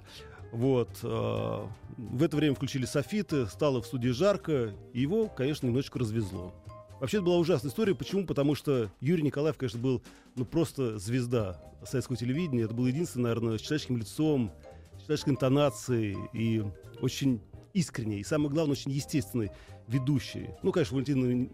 Вот. 0.52 0.90
Э, 1.04 1.66
в 1.98 2.24
это 2.24 2.36
время 2.36 2.56
включили 2.56 2.86
софиты, 2.86 3.46
стало 3.48 3.82
в 3.82 3.86
студии 3.86 4.10
жарко, 4.10 4.74
и 4.94 5.02
его, 5.02 5.28
конечно, 5.28 5.68
немножечко 5.68 6.00
развезло. 6.00 6.54
Вообще, 7.02 7.18
это 7.18 7.26
была 7.26 7.38
ужасная 7.38 7.72
история. 7.72 7.96
Почему? 7.96 8.28
Потому 8.28 8.54
что 8.54 8.92
Юрий 9.00 9.24
Николаев, 9.24 9.58
конечно, 9.58 9.80
был 9.80 10.04
ну, 10.36 10.46
просто 10.46 11.00
звезда 11.00 11.60
советского 11.84 12.16
телевидения. 12.16 12.62
Это 12.62 12.76
был 12.76 12.86
единственный, 12.86 13.24
наверное, 13.24 13.58
с 13.58 13.62
человеческим 13.62 13.98
лицом, 13.98 14.52
с 15.00 15.06
человеческой 15.06 15.32
интонацией 15.32 16.16
и 16.32 16.64
очень 17.02 17.42
искренний, 17.74 18.20
и 18.20 18.24
самое 18.24 18.52
главное, 18.52 18.74
очень 18.74 18.92
естественный 18.92 19.50
ведущий. 19.88 20.50
Ну, 20.62 20.72
конечно, 20.72 20.96
Валентина 20.96 21.50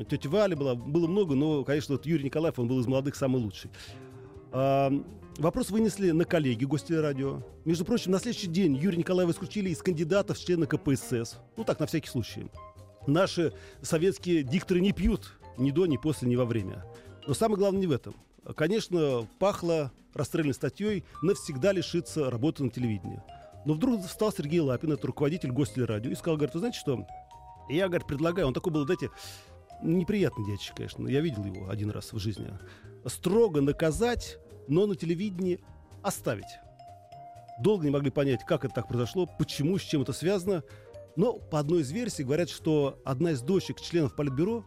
э, 0.00 0.04
тетя 0.06 0.30
Валя 0.30 0.56
была, 0.56 0.76
было 0.76 1.06
много, 1.06 1.34
но, 1.34 1.62
конечно, 1.62 1.96
вот 1.96 2.06
Юрий 2.06 2.24
Николаев, 2.24 2.58
он 2.58 2.68
был 2.68 2.80
из 2.80 2.86
молодых 2.86 3.16
самый 3.16 3.36
лучший. 3.36 3.70
А, 4.50 4.90
вопрос 5.36 5.68
вынесли 5.68 6.10
на 6.10 6.24
коллеги 6.24 6.66
радио. 6.94 7.42
Между 7.66 7.84
прочим, 7.84 8.12
на 8.12 8.18
следующий 8.18 8.46
день 8.46 8.76
Юрия 8.76 8.96
Николаева 8.96 9.32
исключили 9.32 9.68
из 9.68 9.82
кандидатов 9.82 10.38
в 10.38 10.42
члены 10.42 10.66
КПСС. 10.66 11.36
Ну, 11.58 11.64
так, 11.64 11.80
на 11.80 11.86
всякий 11.86 12.08
случай 12.08 12.46
наши 13.06 13.52
советские 13.82 14.42
дикторы 14.42 14.80
не 14.80 14.92
пьют 14.92 15.32
ни 15.58 15.70
до, 15.70 15.86
ни 15.86 15.96
после, 15.96 16.28
ни 16.28 16.36
во 16.36 16.44
время. 16.44 16.84
Но 17.26 17.34
самое 17.34 17.58
главное 17.58 17.80
не 17.80 17.86
в 17.86 17.92
этом. 17.92 18.14
Конечно, 18.56 19.26
пахло 19.38 19.92
расстрельной 20.14 20.54
статьей 20.54 21.04
навсегда 21.22 21.72
лишиться 21.72 22.30
работы 22.30 22.64
на 22.64 22.70
телевидении. 22.70 23.22
Но 23.64 23.74
вдруг 23.74 24.04
встал 24.04 24.32
Сергей 24.32 24.60
Лапин, 24.60 24.92
это 24.92 25.06
руководитель 25.06 25.52
гостелерадио, 25.52 26.10
и 26.10 26.14
сказал, 26.14 26.36
говорит, 26.36 26.54
вы 26.54 26.60
знаете 26.60 26.78
что, 26.78 27.06
я, 27.68 27.88
говорит, 27.88 28.08
предлагаю, 28.08 28.48
он 28.48 28.54
такой 28.54 28.72
был, 28.72 28.84
знаете, 28.84 29.10
неприятный 29.82 30.44
дядечка, 30.44 30.76
конечно, 30.76 31.06
я 31.06 31.20
видел 31.20 31.44
его 31.44 31.70
один 31.70 31.90
раз 31.90 32.12
в 32.12 32.18
жизни, 32.18 32.48
строго 33.06 33.60
наказать, 33.60 34.38
но 34.66 34.86
на 34.86 34.96
телевидении 34.96 35.60
оставить. 36.02 36.58
Долго 37.60 37.84
не 37.84 37.90
могли 37.90 38.10
понять, 38.10 38.44
как 38.44 38.64
это 38.64 38.74
так 38.74 38.88
произошло, 38.88 39.28
почему, 39.38 39.78
с 39.78 39.82
чем 39.82 40.02
это 40.02 40.12
связано. 40.12 40.64
Но 41.16 41.34
по 41.34 41.58
одной 41.58 41.82
из 41.82 41.90
версий 41.90 42.24
говорят, 42.24 42.48
что 42.48 42.98
одна 43.04 43.32
из 43.32 43.42
дочек 43.42 43.80
членов 43.80 44.16
Политбюро 44.16 44.64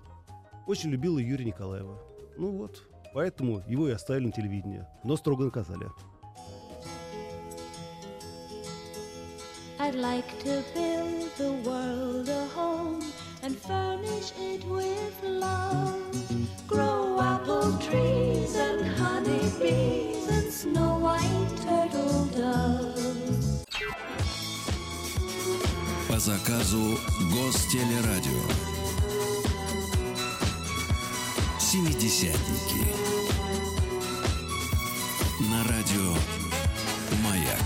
очень 0.68 0.90
любила 0.92 1.18
Юрия 1.18 1.46
Николаева. 1.46 2.00
Ну 2.38 2.52
вот, 2.52 2.88
поэтому 3.14 3.64
его 3.68 3.88
и 3.88 3.92
оставили 3.92 4.28
на 4.28 4.32
телевидении, 4.32 4.86
но 5.04 5.16
строго 5.18 5.46
наказали. 5.46 5.88
I'd 9.78 9.94
like 9.94 10.26
to 10.40 10.64
build 10.74 11.30
the 11.38 11.52
world 11.70 12.30
a 12.30 12.48
home 12.56 13.04
and 13.44 13.58
furnish 13.58 14.32
it 14.40 14.64
with 14.66 15.22
love. 15.24 16.00
Grow 16.66 17.20
apple 17.20 17.78
trees 17.80 18.56
and 18.56 18.88
honey 18.98 19.36
and 20.30 20.52
snow 20.52 20.98
white 21.00 21.52
turtle 21.62 22.26
doves. 22.36 22.85
По 26.16 26.22
заказу 26.22 26.98
Гостелерадио. 27.30 28.40
Семидесятники. 31.60 32.86
На 35.52 35.62
радио 35.64 36.14
«Маяк». 37.22 37.60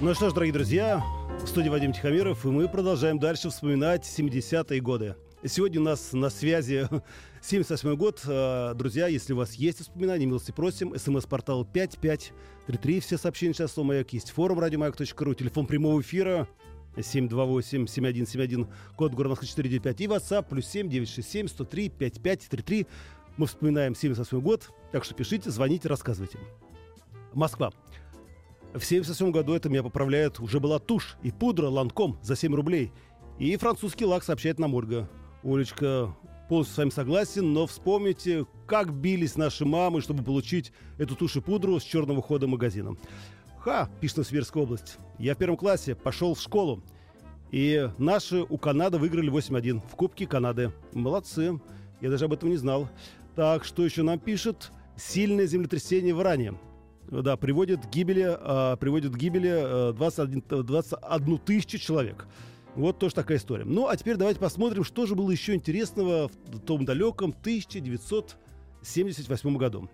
Ну 0.00 0.12
что 0.14 0.30
ж, 0.30 0.32
дорогие 0.32 0.52
друзья, 0.52 1.04
в 1.40 1.46
студии 1.46 1.68
Вадим 1.68 1.92
Тихомиров, 1.92 2.44
и 2.46 2.48
мы 2.48 2.68
продолжаем 2.68 3.20
дальше 3.20 3.50
вспоминать 3.50 4.04
70-е 4.04 4.80
годы. 4.80 5.14
Сегодня 5.44 5.80
у 5.80 5.82
нас 5.84 6.12
на 6.12 6.30
связи 6.30 6.86
78 7.42 7.96
год. 7.96 8.22
А, 8.26 8.74
друзья, 8.74 9.08
если 9.08 9.32
у 9.32 9.36
вас 9.36 9.54
есть 9.54 9.80
воспоминания, 9.80 10.24
милости 10.24 10.52
просим. 10.52 10.96
СМС-портал 10.96 11.64
5533. 11.64 13.00
Все 13.00 13.18
сообщения 13.18 13.52
сейчас 13.52 13.76
у 13.76 13.82
Маяк 13.82 14.12
есть. 14.12 14.30
Форум 14.30 14.60
радиомаяк.ру. 14.60 15.34
Телефон 15.34 15.66
прямого 15.66 16.00
эфира 16.00 16.46
728-7171. 16.94 18.68
Код 18.94 19.14
города 19.14 19.30
Москвы 19.30 19.48
495. 19.48 20.00
И 20.00 20.06
WhatsApp 20.06 20.46
плюс 20.48 20.66
7 20.66 20.88
967 20.88 21.48
103 21.48 21.88
5533. 21.88 22.86
Мы 23.36 23.46
вспоминаем 23.46 23.96
78 23.96 24.40
год. 24.40 24.70
Так 24.92 25.02
что 25.02 25.14
пишите, 25.14 25.50
звоните, 25.50 25.88
рассказывайте. 25.88 26.38
Москва. 27.32 27.72
В 28.74 28.84
77 28.84 29.32
году, 29.32 29.54
это 29.54 29.68
меня 29.68 29.82
поправляет, 29.82 30.38
уже 30.38 30.60
была 30.60 30.78
тушь 30.78 31.16
и 31.24 31.32
пудра 31.32 31.66
ланком 31.66 32.16
за 32.22 32.36
7 32.36 32.54
рублей. 32.54 32.92
И 33.40 33.56
французский 33.56 34.04
лак 34.04 34.22
сообщает 34.22 34.60
нам 34.60 34.74
Ольга. 34.74 35.10
Олечка, 35.44 36.14
полностью 36.48 36.74
с 36.74 36.78
вами 36.78 36.90
согласен, 36.90 37.52
но 37.52 37.66
вспомните, 37.66 38.46
как 38.66 38.92
бились 38.92 39.36
наши 39.36 39.64
мамы, 39.64 40.00
чтобы 40.00 40.22
получить 40.22 40.72
эту 40.98 41.16
тушь 41.16 41.36
и 41.36 41.40
пудру 41.40 41.80
с 41.80 41.82
черного 41.82 42.22
хода 42.22 42.46
магазина. 42.46 42.96
Ха, 43.58 43.88
пишет 44.00 44.18
Новосибирская 44.18 44.62
область. 44.62 44.98
Я 45.18 45.34
в 45.34 45.38
первом 45.38 45.56
классе 45.56 45.94
пошел 45.94 46.34
в 46.34 46.40
школу. 46.40 46.82
И 47.50 47.88
наши 47.98 48.44
у 48.48 48.56
Канады 48.56 48.98
выиграли 48.98 49.30
8-1 49.30 49.82
в 49.90 49.96
Кубке 49.96 50.26
Канады. 50.26 50.72
Молодцы. 50.92 51.60
Я 52.00 52.10
даже 52.10 52.24
об 52.24 52.32
этом 52.32 52.48
не 52.48 52.56
знал. 52.56 52.88
Так, 53.36 53.64
что 53.64 53.84
еще 53.84 54.02
нам 54.02 54.18
пишет? 54.18 54.72
Сильное 54.96 55.46
землетрясение 55.46 56.14
в 56.14 56.20
Иране. 56.22 56.54
Да, 57.10 57.36
приводит 57.36 57.86
к 57.86 57.90
гибели, 57.90 58.26
э, 58.26 58.76
приводит 58.78 59.12
к 59.12 59.16
гибели 59.16 59.90
э, 59.90 59.92
21, 59.92 60.42
21 60.64 61.38
тысячу 61.38 61.78
человек. 61.78 62.26
Вот 62.74 62.98
тоже 62.98 63.14
такая 63.14 63.38
история. 63.38 63.64
Ну, 63.64 63.88
а 63.88 63.96
теперь 63.96 64.16
давайте 64.16 64.40
посмотрим, 64.40 64.84
что 64.84 65.06
же 65.06 65.14
было 65.14 65.30
еще 65.30 65.54
интересного 65.54 66.28
в 66.46 66.58
том 66.60 66.84
далеком 66.84 67.30
1978 67.30 69.56
году. 69.56 69.88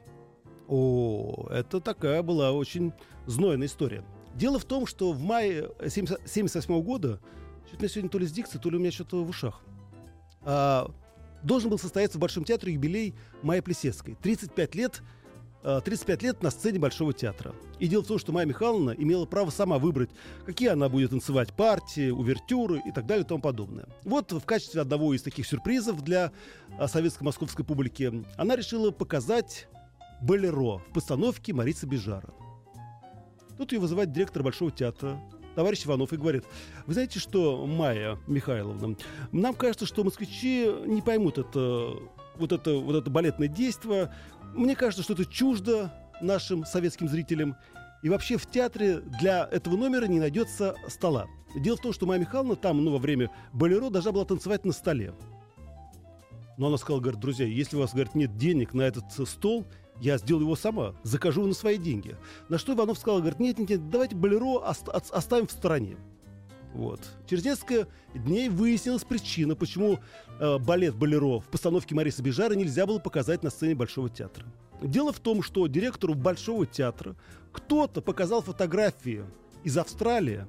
О, 0.68 1.46
это 1.50 1.80
такая 1.80 2.22
была 2.22 2.52
очень 2.52 2.92
знойная 3.26 3.66
история. 3.66 4.04
Дело 4.34 4.60
в 4.60 4.64
том, 4.64 4.86
что 4.86 5.12
в 5.12 5.20
мае 5.20 5.64
1978 5.78 6.82
года, 6.82 7.20
чуть 7.70 7.82
на 7.82 7.88
сегодня 7.88 8.10
то 8.10 8.18
ли 8.18 8.26
с 8.26 8.32
дикцией, 8.32 8.62
то 8.62 8.70
ли 8.70 8.76
у 8.76 8.80
меня 8.80 8.92
что-то 8.92 9.24
в 9.24 9.28
ушах, 9.28 9.60
а, 10.42 10.90
должен 11.42 11.70
был 11.70 11.78
состояться 11.78 12.18
в 12.18 12.20
Большом 12.20 12.44
театре 12.44 12.74
юбилей 12.74 13.14
Майя 13.42 13.62
Плесецкой. 13.62 14.16
35 14.22 14.74
лет 14.74 15.02
35 15.62 16.22
э, 16.22 16.26
лет 16.26 16.42
на 16.42 16.50
сцене 16.50 16.78
Большого 16.78 17.12
театра. 17.12 17.54
И 17.78 17.88
дело 17.88 18.02
в 18.02 18.06
том, 18.06 18.18
что 18.18 18.32
Майя 18.32 18.46
Михайловна 18.46 18.90
имела 18.90 19.26
право 19.26 19.50
сама 19.50 19.78
выбрать, 19.78 20.10
какие 20.46 20.68
она 20.68 20.88
будет 20.88 21.10
танцевать 21.10 21.52
партии, 21.52 22.10
увертюры 22.10 22.80
и 22.86 22.92
так 22.92 23.06
далее 23.06 23.24
и 23.24 23.28
тому 23.28 23.40
подобное. 23.40 23.86
Вот 24.04 24.32
в 24.32 24.44
качестве 24.44 24.80
одного 24.80 25.14
из 25.14 25.22
таких 25.22 25.46
сюрпризов 25.46 26.02
для 26.02 26.32
э, 26.78 26.86
советско-московской 26.86 27.64
публики 27.64 28.24
она 28.36 28.56
решила 28.56 28.90
показать 28.90 29.68
«Болеро» 30.22 30.78
в 30.78 30.92
постановке 30.92 31.52
Марицы 31.52 31.86
Бежара. 31.86 32.32
Тут 33.56 33.72
ее 33.72 33.80
вызывает 33.80 34.12
директор 34.12 34.44
Большого 34.44 34.70
театра, 34.70 35.20
товарищ 35.56 35.84
Иванов 35.84 36.12
и 36.12 36.16
говорит, 36.16 36.44
вы 36.86 36.92
знаете 36.92 37.18
что, 37.18 37.66
Майя 37.66 38.16
Михайловна, 38.28 38.96
нам 39.32 39.54
кажется, 39.54 39.86
что 39.86 40.04
москвичи 40.04 40.72
не 40.86 41.02
поймут 41.02 41.38
это, 41.38 41.96
вот 42.38 42.52
это, 42.52 42.74
вот 42.74 42.96
это 42.96 43.10
балетное 43.10 43.48
действие. 43.48 44.12
Мне 44.54 44.76
кажется, 44.76 45.02
что 45.02 45.12
это 45.14 45.24
чуждо 45.24 45.92
нашим 46.20 46.64
советским 46.64 47.08
зрителям. 47.08 47.56
И 48.02 48.08
вообще 48.08 48.36
в 48.36 48.46
театре 48.46 49.00
для 49.20 49.48
этого 49.50 49.76
номера 49.76 50.06
не 50.06 50.20
найдется 50.20 50.74
стола. 50.86 51.26
Дело 51.56 51.76
в 51.76 51.80
том, 51.80 51.92
что 51.92 52.06
Майя 52.06 52.20
Михайловна 52.20 52.56
там, 52.56 52.84
ну, 52.84 52.92
во 52.92 52.98
время 52.98 53.30
болеро 53.52 53.90
должна 53.90 54.12
была 54.12 54.24
танцевать 54.24 54.64
на 54.64 54.72
столе. 54.72 55.14
Но 56.56 56.68
она 56.68 56.76
сказала, 56.76 57.00
говорит, 57.00 57.20
друзья, 57.20 57.46
если 57.46 57.76
у 57.76 57.80
вас, 57.80 57.92
говорит, 57.92 58.14
нет 58.14 58.36
денег 58.36 58.74
на 58.74 58.82
этот 58.82 59.04
стол, 59.28 59.64
я 60.00 60.18
сделаю 60.18 60.44
его 60.44 60.56
сама, 60.56 60.94
закажу 61.02 61.46
на 61.46 61.54
свои 61.54 61.76
деньги. 61.76 62.16
На 62.48 62.58
что 62.58 62.74
Иванов 62.74 62.98
сказал, 62.98 63.20
говорит, 63.20 63.40
нет, 63.40 63.58
нет, 63.58 63.70
нет, 63.70 63.90
давайте 63.90 64.16
болеро 64.16 64.64
оставим 64.64 65.46
в 65.46 65.52
стороне. 65.52 65.96
Вот. 66.74 67.00
Через 67.26 67.44
несколько 67.44 67.88
дней 68.14 68.48
выяснилась 68.48 69.04
причина, 69.04 69.54
почему 69.54 69.98
э, 70.38 70.58
балет 70.58 70.94
«Болеро» 70.94 71.40
в 71.40 71.46
постановке 71.46 71.94
Мариса 71.94 72.22
Бежара 72.22 72.54
нельзя 72.54 72.86
было 72.86 72.98
показать 72.98 73.42
на 73.42 73.50
сцене 73.50 73.74
Большого 73.74 74.08
театра. 74.10 74.44
Дело 74.82 75.12
в 75.12 75.18
том, 75.18 75.42
что 75.42 75.66
директору 75.66 76.14
Большого 76.14 76.66
театра 76.66 77.16
кто-то 77.52 78.00
показал 78.00 78.42
фотографии 78.42 79.24
из 79.64 79.76
Австралии, 79.76 80.46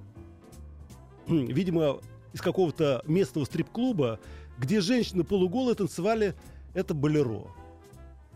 видимо, 1.27 1.99
из 2.33 2.41
какого-то 2.41 3.01
местного 3.07 3.45
стрип-клуба, 3.45 4.19
где 4.57 4.81
женщины 4.81 5.23
полуголые 5.23 5.75
танцевали 5.75 6.35
это 6.73 6.93
«Болеро». 6.93 7.47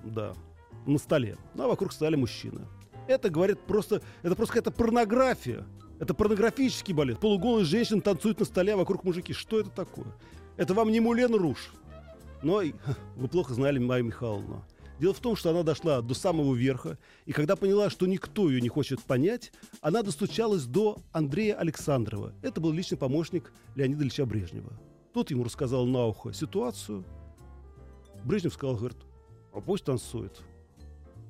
Да 0.03 0.33
на 0.85 0.97
столе, 0.97 1.37
ну, 1.53 1.63
а 1.63 1.67
вокруг 1.67 1.93
стояли 1.93 2.15
мужчины. 2.15 2.61
Это 3.07 3.29
говорит 3.29 3.59
просто, 3.61 4.01
это 4.21 4.35
просто 4.35 4.55
какая-то 4.55 4.71
порнография. 4.71 5.65
Это 6.03 6.13
порнографический 6.13 6.93
балет. 6.93 7.17
Полуголые 7.21 7.63
женщины 7.63 8.01
танцуют 8.01 8.41
на 8.41 8.45
столе, 8.45 8.73
а 8.73 8.75
вокруг 8.75 9.05
мужики. 9.05 9.31
Что 9.31 9.61
это 9.61 9.69
такое? 9.69 10.07
Это 10.57 10.73
вам 10.73 10.91
не 10.91 10.99
Мулен 10.99 11.33
Руш. 11.33 11.71
Но 12.41 12.61
вы 13.15 13.27
плохо 13.29 13.53
знали 13.53 13.79
Майю 13.79 14.03
Михайловну. 14.03 14.65
Дело 14.99 15.13
в 15.13 15.21
том, 15.21 15.37
что 15.37 15.51
она 15.51 15.63
дошла 15.63 16.01
до 16.01 16.13
самого 16.13 16.55
верха, 16.55 16.97
и 17.25 17.31
когда 17.31 17.55
поняла, 17.55 17.89
что 17.89 18.05
никто 18.05 18.49
ее 18.49 18.59
не 18.59 18.67
хочет 18.67 19.01
понять, 19.01 19.53
она 19.79 20.03
достучалась 20.03 20.65
до 20.65 20.97
Андрея 21.13 21.55
Александрова. 21.55 22.33
Это 22.41 22.59
был 22.59 22.73
личный 22.73 22.97
помощник 22.97 23.53
Леонида 23.75 24.03
Ильича 24.03 24.25
Брежнева. 24.25 24.73
Тот 25.13 25.31
ему 25.31 25.45
рассказал 25.45 25.85
на 25.85 26.05
ухо 26.07 26.33
ситуацию. 26.33 27.05
Брежнев 28.25 28.53
сказал, 28.53 28.75
говорит, 28.75 28.97
а 29.53 29.61
пусть 29.61 29.85
танцует. 29.85 30.41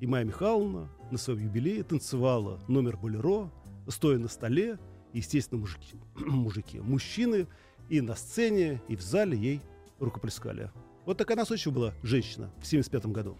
И 0.00 0.06
Майя 0.08 0.24
Михайловна 0.24 0.90
на 1.12 1.16
своем 1.16 1.44
юбилее 1.44 1.84
танцевала 1.84 2.58
номер 2.66 2.96
болеро, 2.96 3.52
стоя 3.90 4.18
на 4.18 4.28
столе, 4.28 4.78
естественно, 5.12 5.60
мужики, 5.60 5.96
мужики, 6.16 6.80
мужчины 6.80 7.46
и 7.88 8.00
на 8.00 8.14
сцене, 8.14 8.80
и 8.88 8.96
в 8.96 9.02
зале 9.02 9.36
ей 9.36 9.60
рукоплескали. 9.98 10.70
Вот 11.06 11.18
такая 11.18 11.36
настойчивая 11.36 11.74
была 11.74 11.94
женщина 12.02 12.50
в 12.60 12.66
75 12.66 13.06
году. 13.06 13.36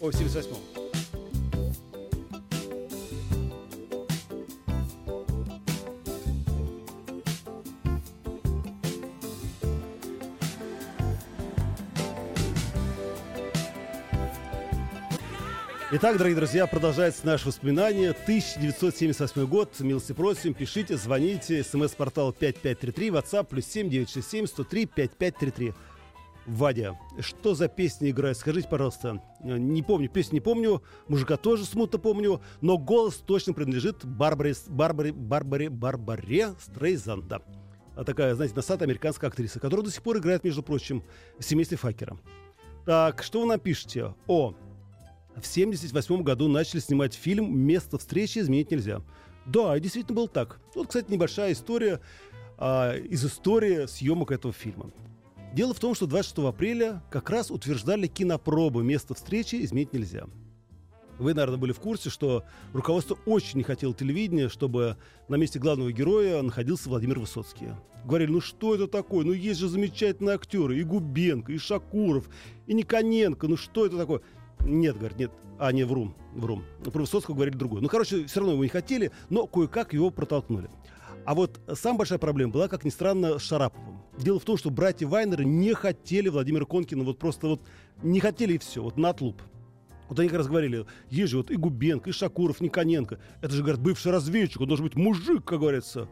О, 0.00 0.10
в 0.10 0.14
78-м. 0.14 0.77
Итак, 15.90 16.18
дорогие 16.18 16.36
друзья, 16.36 16.66
продолжается 16.66 17.24
наше 17.24 17.46
воспоминание. 17.46 18.10
1978 18.10 19.46
год. 19.46 19.80
Милости 19.80 20.12
просим, 20.12 20.52
пишите, 20.52 20.98
звоните. 20.98 21.64
СМС-портал 21.64 22.30
5533, 22.34 23.08
WhatsApp 23.08 23.44
плюс 23.44 23.64
7967 23.64 24.46
103 24.48 24.84
5533. 24.84 25.72
Вадя, 26.44 26.98
что 27.20 27.54
за 27.54 27.68
песня 27.68 28.10
играет? 28.10 28.36
Скажите, 28.36 28.68
пожалуйста. 28.68 29.22
Не 29.42 29.82
помню, 29.82 30.10
песню 30.10 30.34
не 30.34 30.40
помню, 30.40 30.82
мужика 31.08 31.38
тоже 31.38 31.64
смутно 31.64 31.98
помню, 31.98 32.42
но 32.60 32.76
голос 32.76 33.16
точно 33.16 33.54
принадлежит 33.54 34.04
Барбаре, 34.04 34.54
Барбаре, 34.66 35.12
Барбаре, 35.12 35.70
Барбаре 35.70 36.48
Стрейзанда. 36.60 37.40
А 37.96 38.04
такая, 38.04 38.34
знаете, 38.34 38.54
носатая 38.54 38.88
американская 38.88 39.30
актриса, 39.30 39.58
которая 39.58 39.86
до 39.86 39.90
сих 39.90 40.02
пор 40.02 40.18
играет, 40.18 40.44
между 40.44 40.62
прочим, 40.62 41.02
в 41.38 41.42
семействе 41.42 41.78
Факера. 41.78 42.18
Так, 42.84 43.22
что 43.22 43.40
вы 43.40 43.46
напишите? 43.46 44.14
О, 44.26 44.54
в 45.44 45.50
1978 45.50 46.22
году 46.22 46.48
начали 46.48 46.80
снимать 46.80 47.14
фильм 47.14 47.58
«Место 47.58 47.98
встречи 47.98 48.38
изменить 48.38 48.70
нельзя». 48.70 49.02
Да, 49.46 49.78
действительно 49.78 50.16
был 50.16 50.28
так. 50.28 50.60
Вот, 50.74 50.88
кстати, 50.88 51.10
небольшая 51.10 51.52
история 51.52 52.00
а, 52.58 52.94
из 52.96 53.24
истории 53.24 53.86
съемок 53.86 54.30
этого 54.30 54.52
фильма. 54.52 54.90
Дело 55.54 55.72
в 55.72 55.80
том, 55.80 55.94
что 55.94 56.06
26 56.06 56.46
апреля 56.46 57.02
как 57.10 57.30
раз 57.30 57.50
утверждали 57.50 58.06
кинопробы 58.06 58.82
«Место 58.82 59.14
встречи 59.14 59.56
изменить 59.64 59.92
нельзя». 59.92 60.26
Вы, 61.18 61.34
наверное, 61.34 61.58
были 61.58 61.72
в 61.72 61.80
курсе, 61.80 62.10
что 62.10 62.44
руководство 62.72 63.18
очень 63.26 63.58
не 63.58 63.64
хотело 63.64 63.92
телевидения, 63.92 64.48
чтобы 64.48 64.96
на 65.28 65.34
месте 65.34 65.58
главного 65.58 65.90
героя 65.90 66.42
находился 66.42 66.88
Владимир 66.88 67.18
Высоцкий. 67.18 67.68
Говорили, 68.04 68.30
ну 68.30 68.40
что 68.40 68.74
это 68.74 68.86
такое? 68.86 69.24
Ну 69.24 69.32
есть 69.32 69.58
же 69.58 69.68
замечательные 69.68 70.36
актеры. 70.36 70.78
И 70.78 70.84
Губенко, 70.84 71.52
и 71.52 71.58
Шакуров, 71.58 72.28
и 72.66 72.74
Никоненко. 72.74 73.48
Ну 73.48 73.56
что 73.56 73.86
это 73.86 73.96
такое? 73.96 74.20
Нет, 74.60 74.96
говорит, 74.96 75.18
нет. 75.18 75.30
А, 75.58 75.72
не, 75.72 75.84
вру, 75.84 76.14
вру. 76.34 76.62
Про 76.84 77.00
Высоцкого 77.00 77.34
говорили 77.34 77.56
другое. 77.56 77.80
Ну, 77.80 77.88
короче, 77.88 78.26
все 78.26 78.40
равно 78.40 78.54
его 78.54 78.62
не 78.62 78.70
хотели, 78.70 79.10
но 79.28 79.46
кое-как 79.46 79.92
его 79.92 80.10
протолкнули. 80.10 80.70
А 81.24 81.34
вот 81.34 81.60
самая 81.74 81.98
большая 81.98 82.18
проблема 82.18 82.52
была, 82.52 82.68
как 82.68 82.84
ни 82.84 82.90
странно, 82.90 83.38
с 83.38 83.42
Шараповым. 83.42 84.00
Дело 84.18 84.40
в 84.40 84.44
том, 84.44 84.56
что 84.56 84.70
братья 84.70 85.06
Вайнеры 85.06 85.44
не 85.44 85.74
хотели 85.74 86.28
Владимира 86.28 86.64
Конкина, 86.64 87.04
вот 87.04 87.18
просто 87.18 87.48
вот 87.48 87.62
не 88.02 88.20
хотели 88.20 88.54
и 88.54 88.58
все, 88.58 88.82
вот 88.82 88.96
на 88.96 89.10
отлуп. 89.10 89.42
Вот 90.08 90.18
они 90.18 90.28
как 90.28 90.38
раз 90.38 90.46
говорили, 90.46 90.86
есть 91.10 91.30
же 91.30 91.36
вот 91.36 91.50
и 91.50 91.56
Губенко, 91.56 92.08
и 92.08 92.12
Шакуров, 92.12 92.60
Никоненко. 92.60 93.18
Это 93.42 93.52
же, 93.52 93.62
говорят, 93.62 93.80
бывший 93.80 94.10
разведчик, 94.10 94.62
он 94.62 94.68
должен 94.68 94.86
быть 94.86 94.96
мужик, 94.96 95.44
как 95.44 95.60
говорится. 95.60 96.08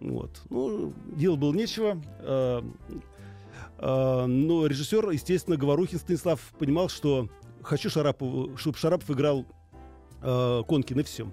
Вот. 0.00 0.42
Ну, 0.50 0.92
дело 1.14 1.36
было 1.36 1.54
нечего. 1.54 2.02
А, 2.20 2.64
а, 3.78 4.26
но 4.26 4.66
режиссер, 4.66 5.10
естественно, 5.10 5.56
Говорухин 5.56 5.98
Станислав 5.98 6.40
понимал, 6.58 6.88
что 6.88 7.28
хочу 7.66 7.90
Шарапов, 7.90 8.58
чтобы 8.60 8.78
Шарапов 8.78 9.10
играл 9.10 9.44
э, 10.22 10.62
Конкин 10.66 11.00
и 11.00 11.02
все. 11.02 11.30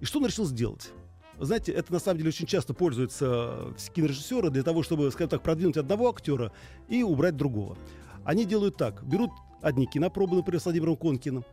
И 0.00 0.04
что 0.04 0.18
он 0.18 0.26
решил 0.26 0.44
сделать? 0.44 0.90
Знаете, 1.38 1.72
это 1.72 1.92
на 1.92 1.98
самом 1.98 2.18
деле 2.18 2.28
очень 2.28 2.46
часто 2.46 2.74
пользуются 2.74 3.74
кинорежиссеры 3.94 4.50
для 4.50 4.62
того, 4.62 4.82
чтобы, 4.82 5.10
скажем 5.10 5.30
так, 5.30 5.42
продвинуть 5.42 5.76
одного 5.76 6.08
актера 6.08 6.50
и 6.88 7.02
убрать 7.02 7.36
другого. 7.36 7.76
Они 8.24 8.44
делают 8.44 8.76
так. 8.76 9.04
Берут 9.04 9.30
одни 9.62 9.86
кинопробы, 9.86 10.36
например, 10.36 10.60
с 10.60 10.64
Владимиром 10.64 10.96
Конкиным, 10.96 11.44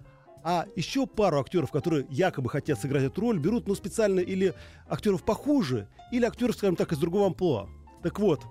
а 0.41 0.65
еще 0.75 1.05
пару 1.05 1.39
актеров, 1.39 1.71
которые 1.71 2.05
якобы 2.09 2.49
хотят 2.49 2.79
сыграть 2.79 3.03
эту 3.03 3.21
роль, 3.21 3.39
берут, 3.39 3.67
ну, 3.67 3.75
специально 3.75 4.19
или 4.19 4.53
актеров 4.87 5.23
похуже, 5.23 5.87
или 6.11 6.25
актеров, 6.25 6.55
скажем 6.55 6.75
так, 6.75 6.91
из 6.91 6.97
другого 6.97 7.27
амплуа. 7.27 7.69
Так 8.01 8.19
вот, 8.19 8.41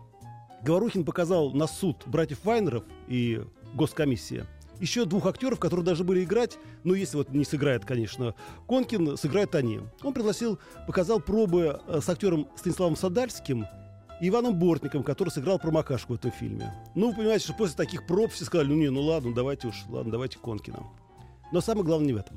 Говорухин 0.62 1.04
показал 1.04 1.52
на 1.52 1.66
суд 1.66 2.02
братьев 2.06 2.44
Вайнеров 2.44 2.84
и 3.08 3.42
госкомиссия– 3.74 4.46
еще 4.82 5.04
двух 5.04 5.26
актеров, 5.26 5.60
которые 5.60 5.86
даже 5.86 6.02
были 6.02 6.24
играть, 6.24 6.58
ну, 6.82 6.92
если 6.92 7.16
вот 7.16 7.30
не 7.30 7.44
сыграет, 7.44 7.84
конечно, 7.84 8.34
Конкин, 8.66 9.16
сыграют 9.16 9.54
они. 9.54 9.80
Он 10.02 10.12
пригласил, 10.12 10.58
показал 10.86 11.20
пробы 11.20 11.80
э, 11.86 12.00
с 12.02 12.08
актером 12.08 12.48
Станиславом 12.56 12.96
Садальским 12.96 13.64
и 14.20 14.28
Иваном 14.28 14.58
Бортником, 14.58 15.04
который 15.04 15.30
сыграл 15.30 15.60
промокашку 15.60 16.14
в 16.14 16.16
этом 16.16 16.32
фильме. 16.32 16.74
Ну, 16.96 17.10
вы 17.10 17.16
понимаете, 17.16 17.44
что 17.44 17.54
после 17.54 17.76
таких 17.76 18.06
проб 18.08 18.32
все 18.32 18.44
сказали, 18.44 18.68
ну, 18.68 18.74
не, 18.74 18.90
ну, 18.90 19.02
ладно, 19.02 19.32
давайте 19.32 19.68
уж, 19.68 19.76
ладно, 19.88 20.10
давайте 20.10 20.38
Конкина. 20.38 20.82
Но 21.52 21.60
самое 21.60 21.86
главное 21.86 22.08
не 22.08 22.12
в 22.14 22.16
этом. 22.16 22.36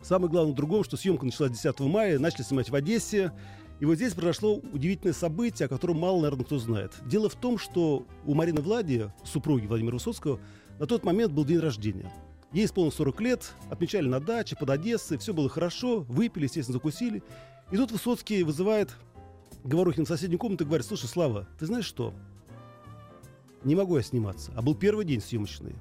Самое 0.00 0.30
главное 0.30 0.52
в 0.52 0.56
другом, 0.56 0.82
что 0.82 0.96
съемка 0.96 1.26
началась 1.26 1.52
10 1.52 1.78
мая, 1.80 2.18
начали 2.18 2.42
снимать 2.42 2.70
в 2.70 2.74
Одессе, 2.74 3.32
и 3.78 3.84
вот 3.84 3.94
здесь 3.94 4.14
произошло 4.14 4.56
удивительное 4.56 5.14
событие, 5.14 5.66
о 5.66 5.68
котором 5.68 6.00
мало, 6.00 6.22
наверное, 6.22 6.44
кто 6.44 6.58
знает. 6.58 6.94
Дело 7.06 7.28
в 7.28 7.36
том, 7.36 7.58
что 7.58 8.04
у 8.24 8.34
Марины 8.34 8.60
Влади, 8.60 9.12
супруги 9.24 9.66
Владимира 9.66 9.94
Высоцкого, 9.94 10.40
на 10.78 10.86
тот 10.86 11.04
момент 11.04 11.32
был 11.32 11.44
день 11.44 11.58
рождения. 11.58 12.10
Ей 12.52 12.64
исполнилось 12.64 12.94
40 12.96 13.20
лет, 13.20 13.52
отмечали 13.70 14.06
на 14.08 14.20
даче 14.20 14.56
под 14.56 14.70
Одессой, 14.70 15.18
все 15.18 15.34
было 15.34 15.48
хорошо, 15.48 16.00
выпили, 16.08 16.44
естественно, 16.44 16.74
закусили. 16.74 17.22
И 17.70 17.76
тут 17.76 17.90
Высоцкий 17.92 18.42
вызывает 18.42 18.94
Говорухин 19.64 20.06
в 20.06 20.08
соседнюю 20.08 20.38
комнату 20.38 20.64
и 20.64 20.66
говорит, 20.66 20.86
слушай, 20.86 21.06
Слава, 21.06 21.46
ты 21.58 21.66
знаешь 21.66 21.84
что? 21.84 22.14
Не 23.64 23.74
могу 23.74 23.96
я 23.96 24.02
сниматься, 24.02 24.52
а 24.56 24.62
был 24.62 24.74
первый 24.74 25.04
день 25.04 25.20
съемочный. 25.20 25.74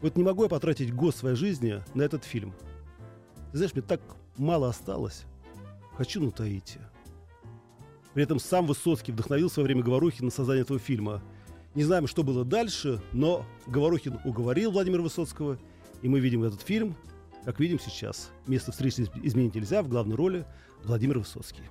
Вот 0.00 0.16
не 0.16 0.22
могу 0.22 0.44
я 0.44 0.48
потратить 0.48 0.94
год 0.94 1.14
своей 1.14 1.36
жизни 1.36 1.82
на 1.94 2.02
этот 2.02 2.24
фильм. 2.24 2.54
Ты 3.50 3.58
знаешь, 3.58 3.74
мне 3.74 3.82
так 3.82 4.00
мало 4.36 4.68
осталось. 4.68 5.24
Хочу 5.94 6.22
на 6.22 6.30
Таити. 6.30 6.78
При 8.14 8.22
этом 8.22 8.38
сам 8.38 8.66
Высоцкий 8.66 9.12
вдохновился 9.12 9.60
во 9.60 9.64
время 9.64 9.82
Говорухина 9.82 10.26
на 10.26 10.30
создание 10.30 10.62
этого 10.62 10.78
фильма– 10.78 11.20
не 11.74 11.84
знаем, 11.84 12.06
что 12.06 12.22
было 12.22 12.44
дальше, 12.44 13.00
но 13.12 13.46
Говорухин 13.66 14.18
уговорил 14.24 14.72
Владимира 14.72 15.02
Высоцкого, 15.02 15.58
и 16.02 16.08
мы 16.08 16.20
видим 16.20 16.42
этот 16.42 16.60
фильм, 16.62 16.94
как 17.44 17.60
видим 17.60 17.80
сейчас. 17.80 18.30
Место 18.46 18.72
встречи 18.72 19.06
изменить 19.22 19.54
нельзя, 19.54 19.82
в 19.82 19.88
главной 19.88 20.16
роли 20.16 20.44
Владимир 20.84 21.18
Высоцкий. 21.18 21.62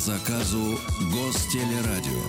Заказу 0.00 0.78
Гостелерадио. 1.12 2.22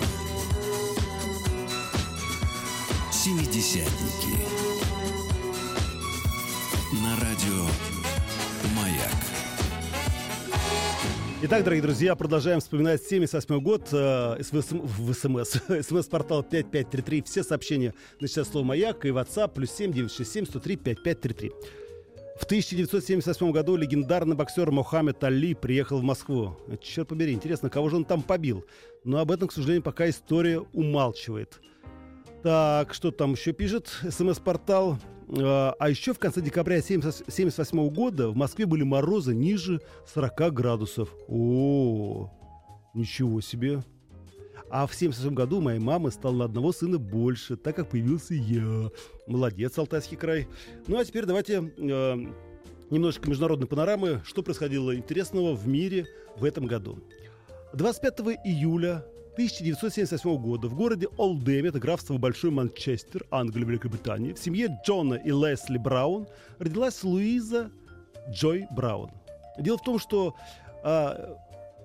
Семидесятники. 3.10 4.36
На 7.02 7.16
радио 7.16 7.64
«Маяк». 8.76 9.10
Итак, 11.44 11.64
дорогие 11.64 11.82
друзья, 11.82 12.14
продолжаем 12.14 12.60
вспоминать 12.60 13.02
78 13.02 13.60
год 13.60 13.88
э, 13.90 14.36
в 14.38 15.14
СМС. 15.14 15.52
СМС-портал 15.88 16.42
5533. 16.42 17.22
Все 17.22 17.42
сообщения 17.42 17.94
начинают 18.20 18.48
слово 18.48 18.66
«Маяк» 18.66 19.06
и 19.06 19.08
WhatsApp 19.08 19.52
плюс 19.54 19.70
7 19.70 19.92
967 19.92 20.44
103 20.44 20.76
5533. 20.76 21.52
В 22.42 22.44
1978 22.44 23.52
году 23.52 23.76
легендарный 23.76 24.34
боксер 24.34 24.72
Мохаммед 24.72 25.22
Али 25.22 25.54
приехал 25.54 26.00
в 26.00 26.02
Москву. 26.02 26.56
Черт 26.80 27.06
побери, 27.06 27.32
интересно, 27.32 27.70
кого 27.70 27.88
же 27.88 27.94
он 27.94 28.04
там 28.04 28.20
побил? 28.20 28.64
Но 29.04 29.18
об 29.18 29.30
этом, 29.30 29.46
к 29.46 29.52
сожалению, 29.52 29.84
пока 29.84 30.10
история 30.10 30.58
умалчивает. 30.72 31.60
Так, 32.42 32.94
что 32.94 33.12
там 33.12 33.34
еще 33.34 33.52
пишет 33.52 33.96
СМС-портал? 34.02 34.98
А, 35.28 35.76
а 35.78 35.88
еще 35.88 36.12
в 36.12 36.18
конце 36.18 36.40
декабря 36.40 36.78
1978 36.78 37.88
года 37.90 38.30
в 38.30 38.36
Москве 38.36 38.66
были 38.66 38.82
морозы 38.82 39.36
ниже 39.36 39.80
40 40.12 40.52
градусов. 40.52 41.14
О, 41.28 42.28
ничего 42.92 43.40
себе. 43.40 43.84
А 44.72 44.86
в 44.86 44.94
77 44.94 45.34
году 45.34 45.60
моей 45.60 45.78
мамы 45.78 46.10
стало 46.10 46.32
на 46.32 46.44
одного 46.46 46.72
сына 46.72 46.98
больше, 46.98 47.56
так 47.56 47.76
как 47.76 47.90
появился 47.90 48.32
я. 48.32 48.90
Молодец, 49.26 49.76
Алтайский 49.76 50.16
край. 50.16 50.48
Ну 50.86 50.98
а 50.98 51.04
теперь 51.04 51.26
давайте 51.26 51.74
э, 51.76 52.16
немножечко 52.88 53.28
международной 53.28 53.66
панорамы, 53.66 54.22
что 54.24 54.42
происходило 54.42 54.96
интересного 54.96 55.54
в 55.54 55.68
мире 55.68 56.06
в 56.38 56.44
этом 56.44 56.64
году. 56.64 56.98
25 57.74 58.20
июля 58.46 59.04
1978 59.34 60.36
года 60.38 60.68
в 60.68 60.74
городе 60.74 61.08
Олдеме, 61.18 61.68
это 61.68 61.78
графство 61.78 62.16
Большой 62.16 62.50
Манчестер, 62.50 63.26
Англия, 63.30 63.66
Великобритания, 63.66 64.32
в 64.32 64.38
семье 64.38 64.74
Джона 64.86 65.16
и 65.16 65.30
Лесли 65.30 65.76
Браун 65.76 66.26
родилась 66.58 67.04
Луиза 67.04 67.70
Джой 68.30 68.64
Браун. 68.70 69.10
Дело 69.58 69.76
в 69.76 69.82
том, 69.82 69.98
что 69.98 70.34
а, 70.82 71.36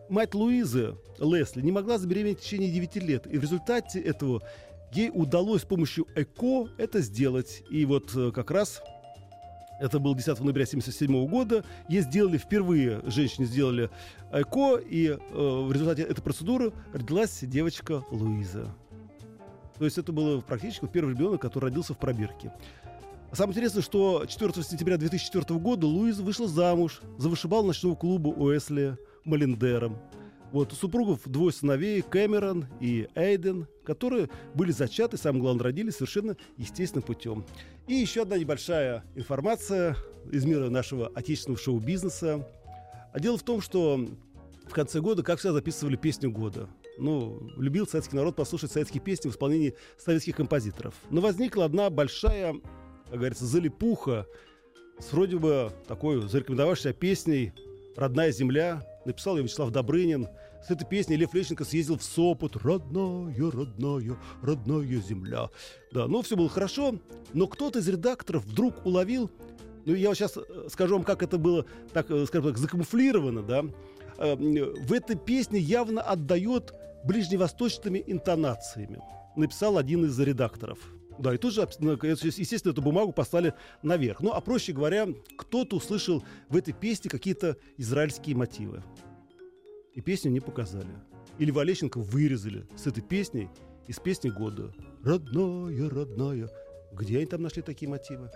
мать 0.10 0.34
Луизы, 0.34 0.96
Лесли, 1.20 1.62
не 1.62 1.72
могла 1.72 1.98
забеременеть 1.98 2.40
в 2.40 2.44
течение 2.44 2.72
9 2.72 2.96
лет. 2.98 3.28
И 3.28 3.38
в 3.38 3.42
результате 3.42 4.00
этого 4.00 4.42
ей 4.92 5.12
удалось 5.14 5.64
с 5.64 5.66
помощью 5.66 6.08
ЭКО 6.16 6.70
это 6.78 7.02
сделать. 7.02 7.64
И 7.70 7.86
вот 7.86 8.16
э, 8.16 8.32
как 8.32 8.52
раз 8.52 8.82
это 9.80 10.00
было 10.00 10.16
10 10.16 10.28
ноября 10.40 10.64
1977 10.64 11.28
года. 11.28 11.64
Ей 11.88 12.02
сделали 12.02 12.38
впервые, 12.38 13.02
женщине 13.06 13.46
сделали 13.46 13.90
ЭКО, 14.32 14.78
и 14.78 15.08
э, 15.08 15.18
в 15.32 15.72
результате 15.72 16.04
этой 16.04 16.22
процедуры 16.22 16.74
родилась 16.94 17.40
девочка 17.42 18.04
Луиза. 18.12 18.74
То 19.78 19.86
есть 19.86 19.98
это 19.98 20.12
был 20.12 20.42
практически 20.42 20.88
первый 20.92 21.14
ребенок, 21.14 21.42
который 21.42 21.66
родился 21.66 21.94
в 21.94 22.00
пробирке. 22.00 22.52
Самое 23.32 23.52
интересное, 23.52 23.84
что 23.84 24.26
4 24.26 24.64
сентября 24.64 24.98
2004 24.98 25.60
года 25.60 25.86
Луиза 25.86 26.24
вышла 26.24 26.48
замуж 26.48 27.02
за 27.18 27.30
вышибал 27.30 27.64
ночного 27.64 27.96
клуба 27.96 28.30
Уэсли 28.30 28.98
Малиндером. 29.28 29.98
Вот 30.52 30.72
у 30.72 30.76
супругов 30.76 31.22
двое 31.26 31.52
сыновей, 31.52 32.02
Кэмерон 32.02 32.68
и 32.80 33.08
Эйден, 33.16 33.68
которые 33.86 34.30
были 34.54 34.72
зачаты, 34.72 35.18
самое 35.18 35.42
главное, 35.42 35.66
родились 35.66 35.96
совершенно 35.96 36.38
естественным 36.56 37.04
путем. 37.04 37.46
И 37.88 37.94
еще 37.94 38.22
одна 38.22 38.38
небольшая 38.38 39.04
информация 39.16 39.98
из 40.32 40.46
мира 40.46 40.70
нашего 40.70 41.08
отечественного 41.10 41.62
шоу-бизнеса. 41.62 42.48
А 43.14 43.20
дело 43.20 43.38
в 43.38 43.44
том, 43.44 43.62
что 43.62 44.00
в 44.68 44.74
конце 44.74 45.02
года, 45.02 45.24
как 45.24 45.40
всегда, 45.40 45.54
записывали 45.54 45.96
песню 45.96 46.32
года. 46.32 46.70
Ну, 46.98 47.50
любил 47.58 47.88
советский 47.88 48.16
народ 48.16 48.36
послушать 48.36 48.72
советские 48.72 49.02
песни 49.02 49.30
в 49.30 49.34
исполнении 49.34 49.76
советских 49.98 50.38
композиторов. 50.38 50.96
Но 51.10 51.22
возникла 51.22 51.66
одна 51.66 51.90
большая, 51.90 52.56
как 53.10 53.20
говорится, 53.20 53.46
залипуха 53.46 54.26
с 55.00 55.12
вроде 55.14 55.38
бы 55.38 55.72
такой 55.88 56.28
зарекомендовавшейся 56.28 56.94
песней 56.94 57.54
«Родная 57.96 58.32
земля», 58.32 58.84
написал 59.08 59.38
ее 59.38 59.44
Вячеслав 59.44 59.72
Добрынин. 59.72 60.28
С 60.66 60.70
этой 60.70 60.86
песней 60.86 61.16
Лев 61.16 61.34
Лещенко 61.34 61.64
съездил 61.64 61.98
в 61.98 62.04
Сопот. 62.04 62.58
Родная, 62.58 63.34
родная, 63.52 64.18
родная 64.42 65.02
земля. 65.02 65.50
Да, 65.92 66.08
ну 66.08 66.22
все 66.22 66.36
было 66.36 66.50
хорошо, 66.50 66.96
но 67.34 67.48
кто-то 67.48 67.80
из 67.80 67.88
редакторов 67.88 68.46
вдруг 68.46 68.86
уловил, 68.86 69.32
ну 69.86 69.94
я 69.94 70.10
вот 70.10 70.18
сейчас 70.18 70.36
э, 70.36 70.68
скажу 70.70 70.96
вам, 70.96 71.04
как 71.06 71.24
это 71.24 71.38
было, 71.38 71.66
так, 71.94 72.12
э, 72.12 72.26
скажем 72.26 72.50
так, 72.50 72.58
закамуфлировано, 72.58 73.42
да, 73.42 73.64
э, 74.18 74.36
в 74.36 74.92
этой 74.92 75.16
песне 75.16 75.60
явно 75.60 76.02
отдает 76.02 76.74
ближневосточными 77.06 78.04
интонациями. 78.06 79.00
Написал 79.38 79.78
один 79.78 80.06
из 80.06 80.20
редакторов. 80.20 80.80
Да, 81.20 81.34
и 81.34 81.38
тут 81.38 81.54
же, 81.54 81.62
естественно, 81.62 82.72
эту 82.72 82.82
бумагу 82.82 83.12
поставили 83.12 83.54
наверх. 83.82 84.22
Ну, 84.22 84.32
а 84.32 84.42
проще 84.42 84.74
говоря, 84.74 85.08
кто-то 85.38 85.78
услышал 85.78 86.24
в 86.50 86.56
этой 86.56 86.74
песне 86.74 87.10
какие-то 87.10 87.58
израильские 87.78 88.36
мотивы. 88.36 88.84
И 89.94 90.02
песню 90.02 90.32
не 90.32 90.40
показали. 90.40 90.90
Или 91.40 91.52
Валещенко 91.52 92.00
вырезали 92.00 92.68
с 92.76 92.88
этой 92.88 93.02
песней 93.02 93.50
из 93.88 94.00
песни 94.00 94.30
года. 94.30 94.74
«Родная, 95.04 95.90
родная». 95.90 96.50
Где 96.94 97.18
они 97.18 97.26
там 97.26 97.42
нашли 97.42 97.62
такие 97.62 97.90
мотивы? 97.90 98.32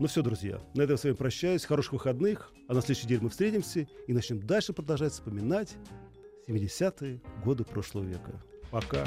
Ну 0.00 0.06
все, 0.06 0.22
друзья, 0.22 0.60
на 0.74 0.82
этом 0.82 0.96
с 0.96 1.04
вами 1.04 1.14
прощаюсь. 1.14 1.64
Хороших 1.64 1.94
выходных. 1.94 2.52
А 2.68 2.74
на 2.74 2.80
следующей 2.80 3.06
неделе 3.06 3.22
мы 3.22 3.30
встретимся 3.30 3.86
и 4.06 4.12
начнем 4.12 4.40
дальше 4.40 4.72
продолжать 4.72 5.12
вспоминать 5.12 5.74
70-е 6.46 7.20
годы 7.44 7.64
прошлого 7.64 8.04
века. 8.04 8.40
Пока. 8.70 9.06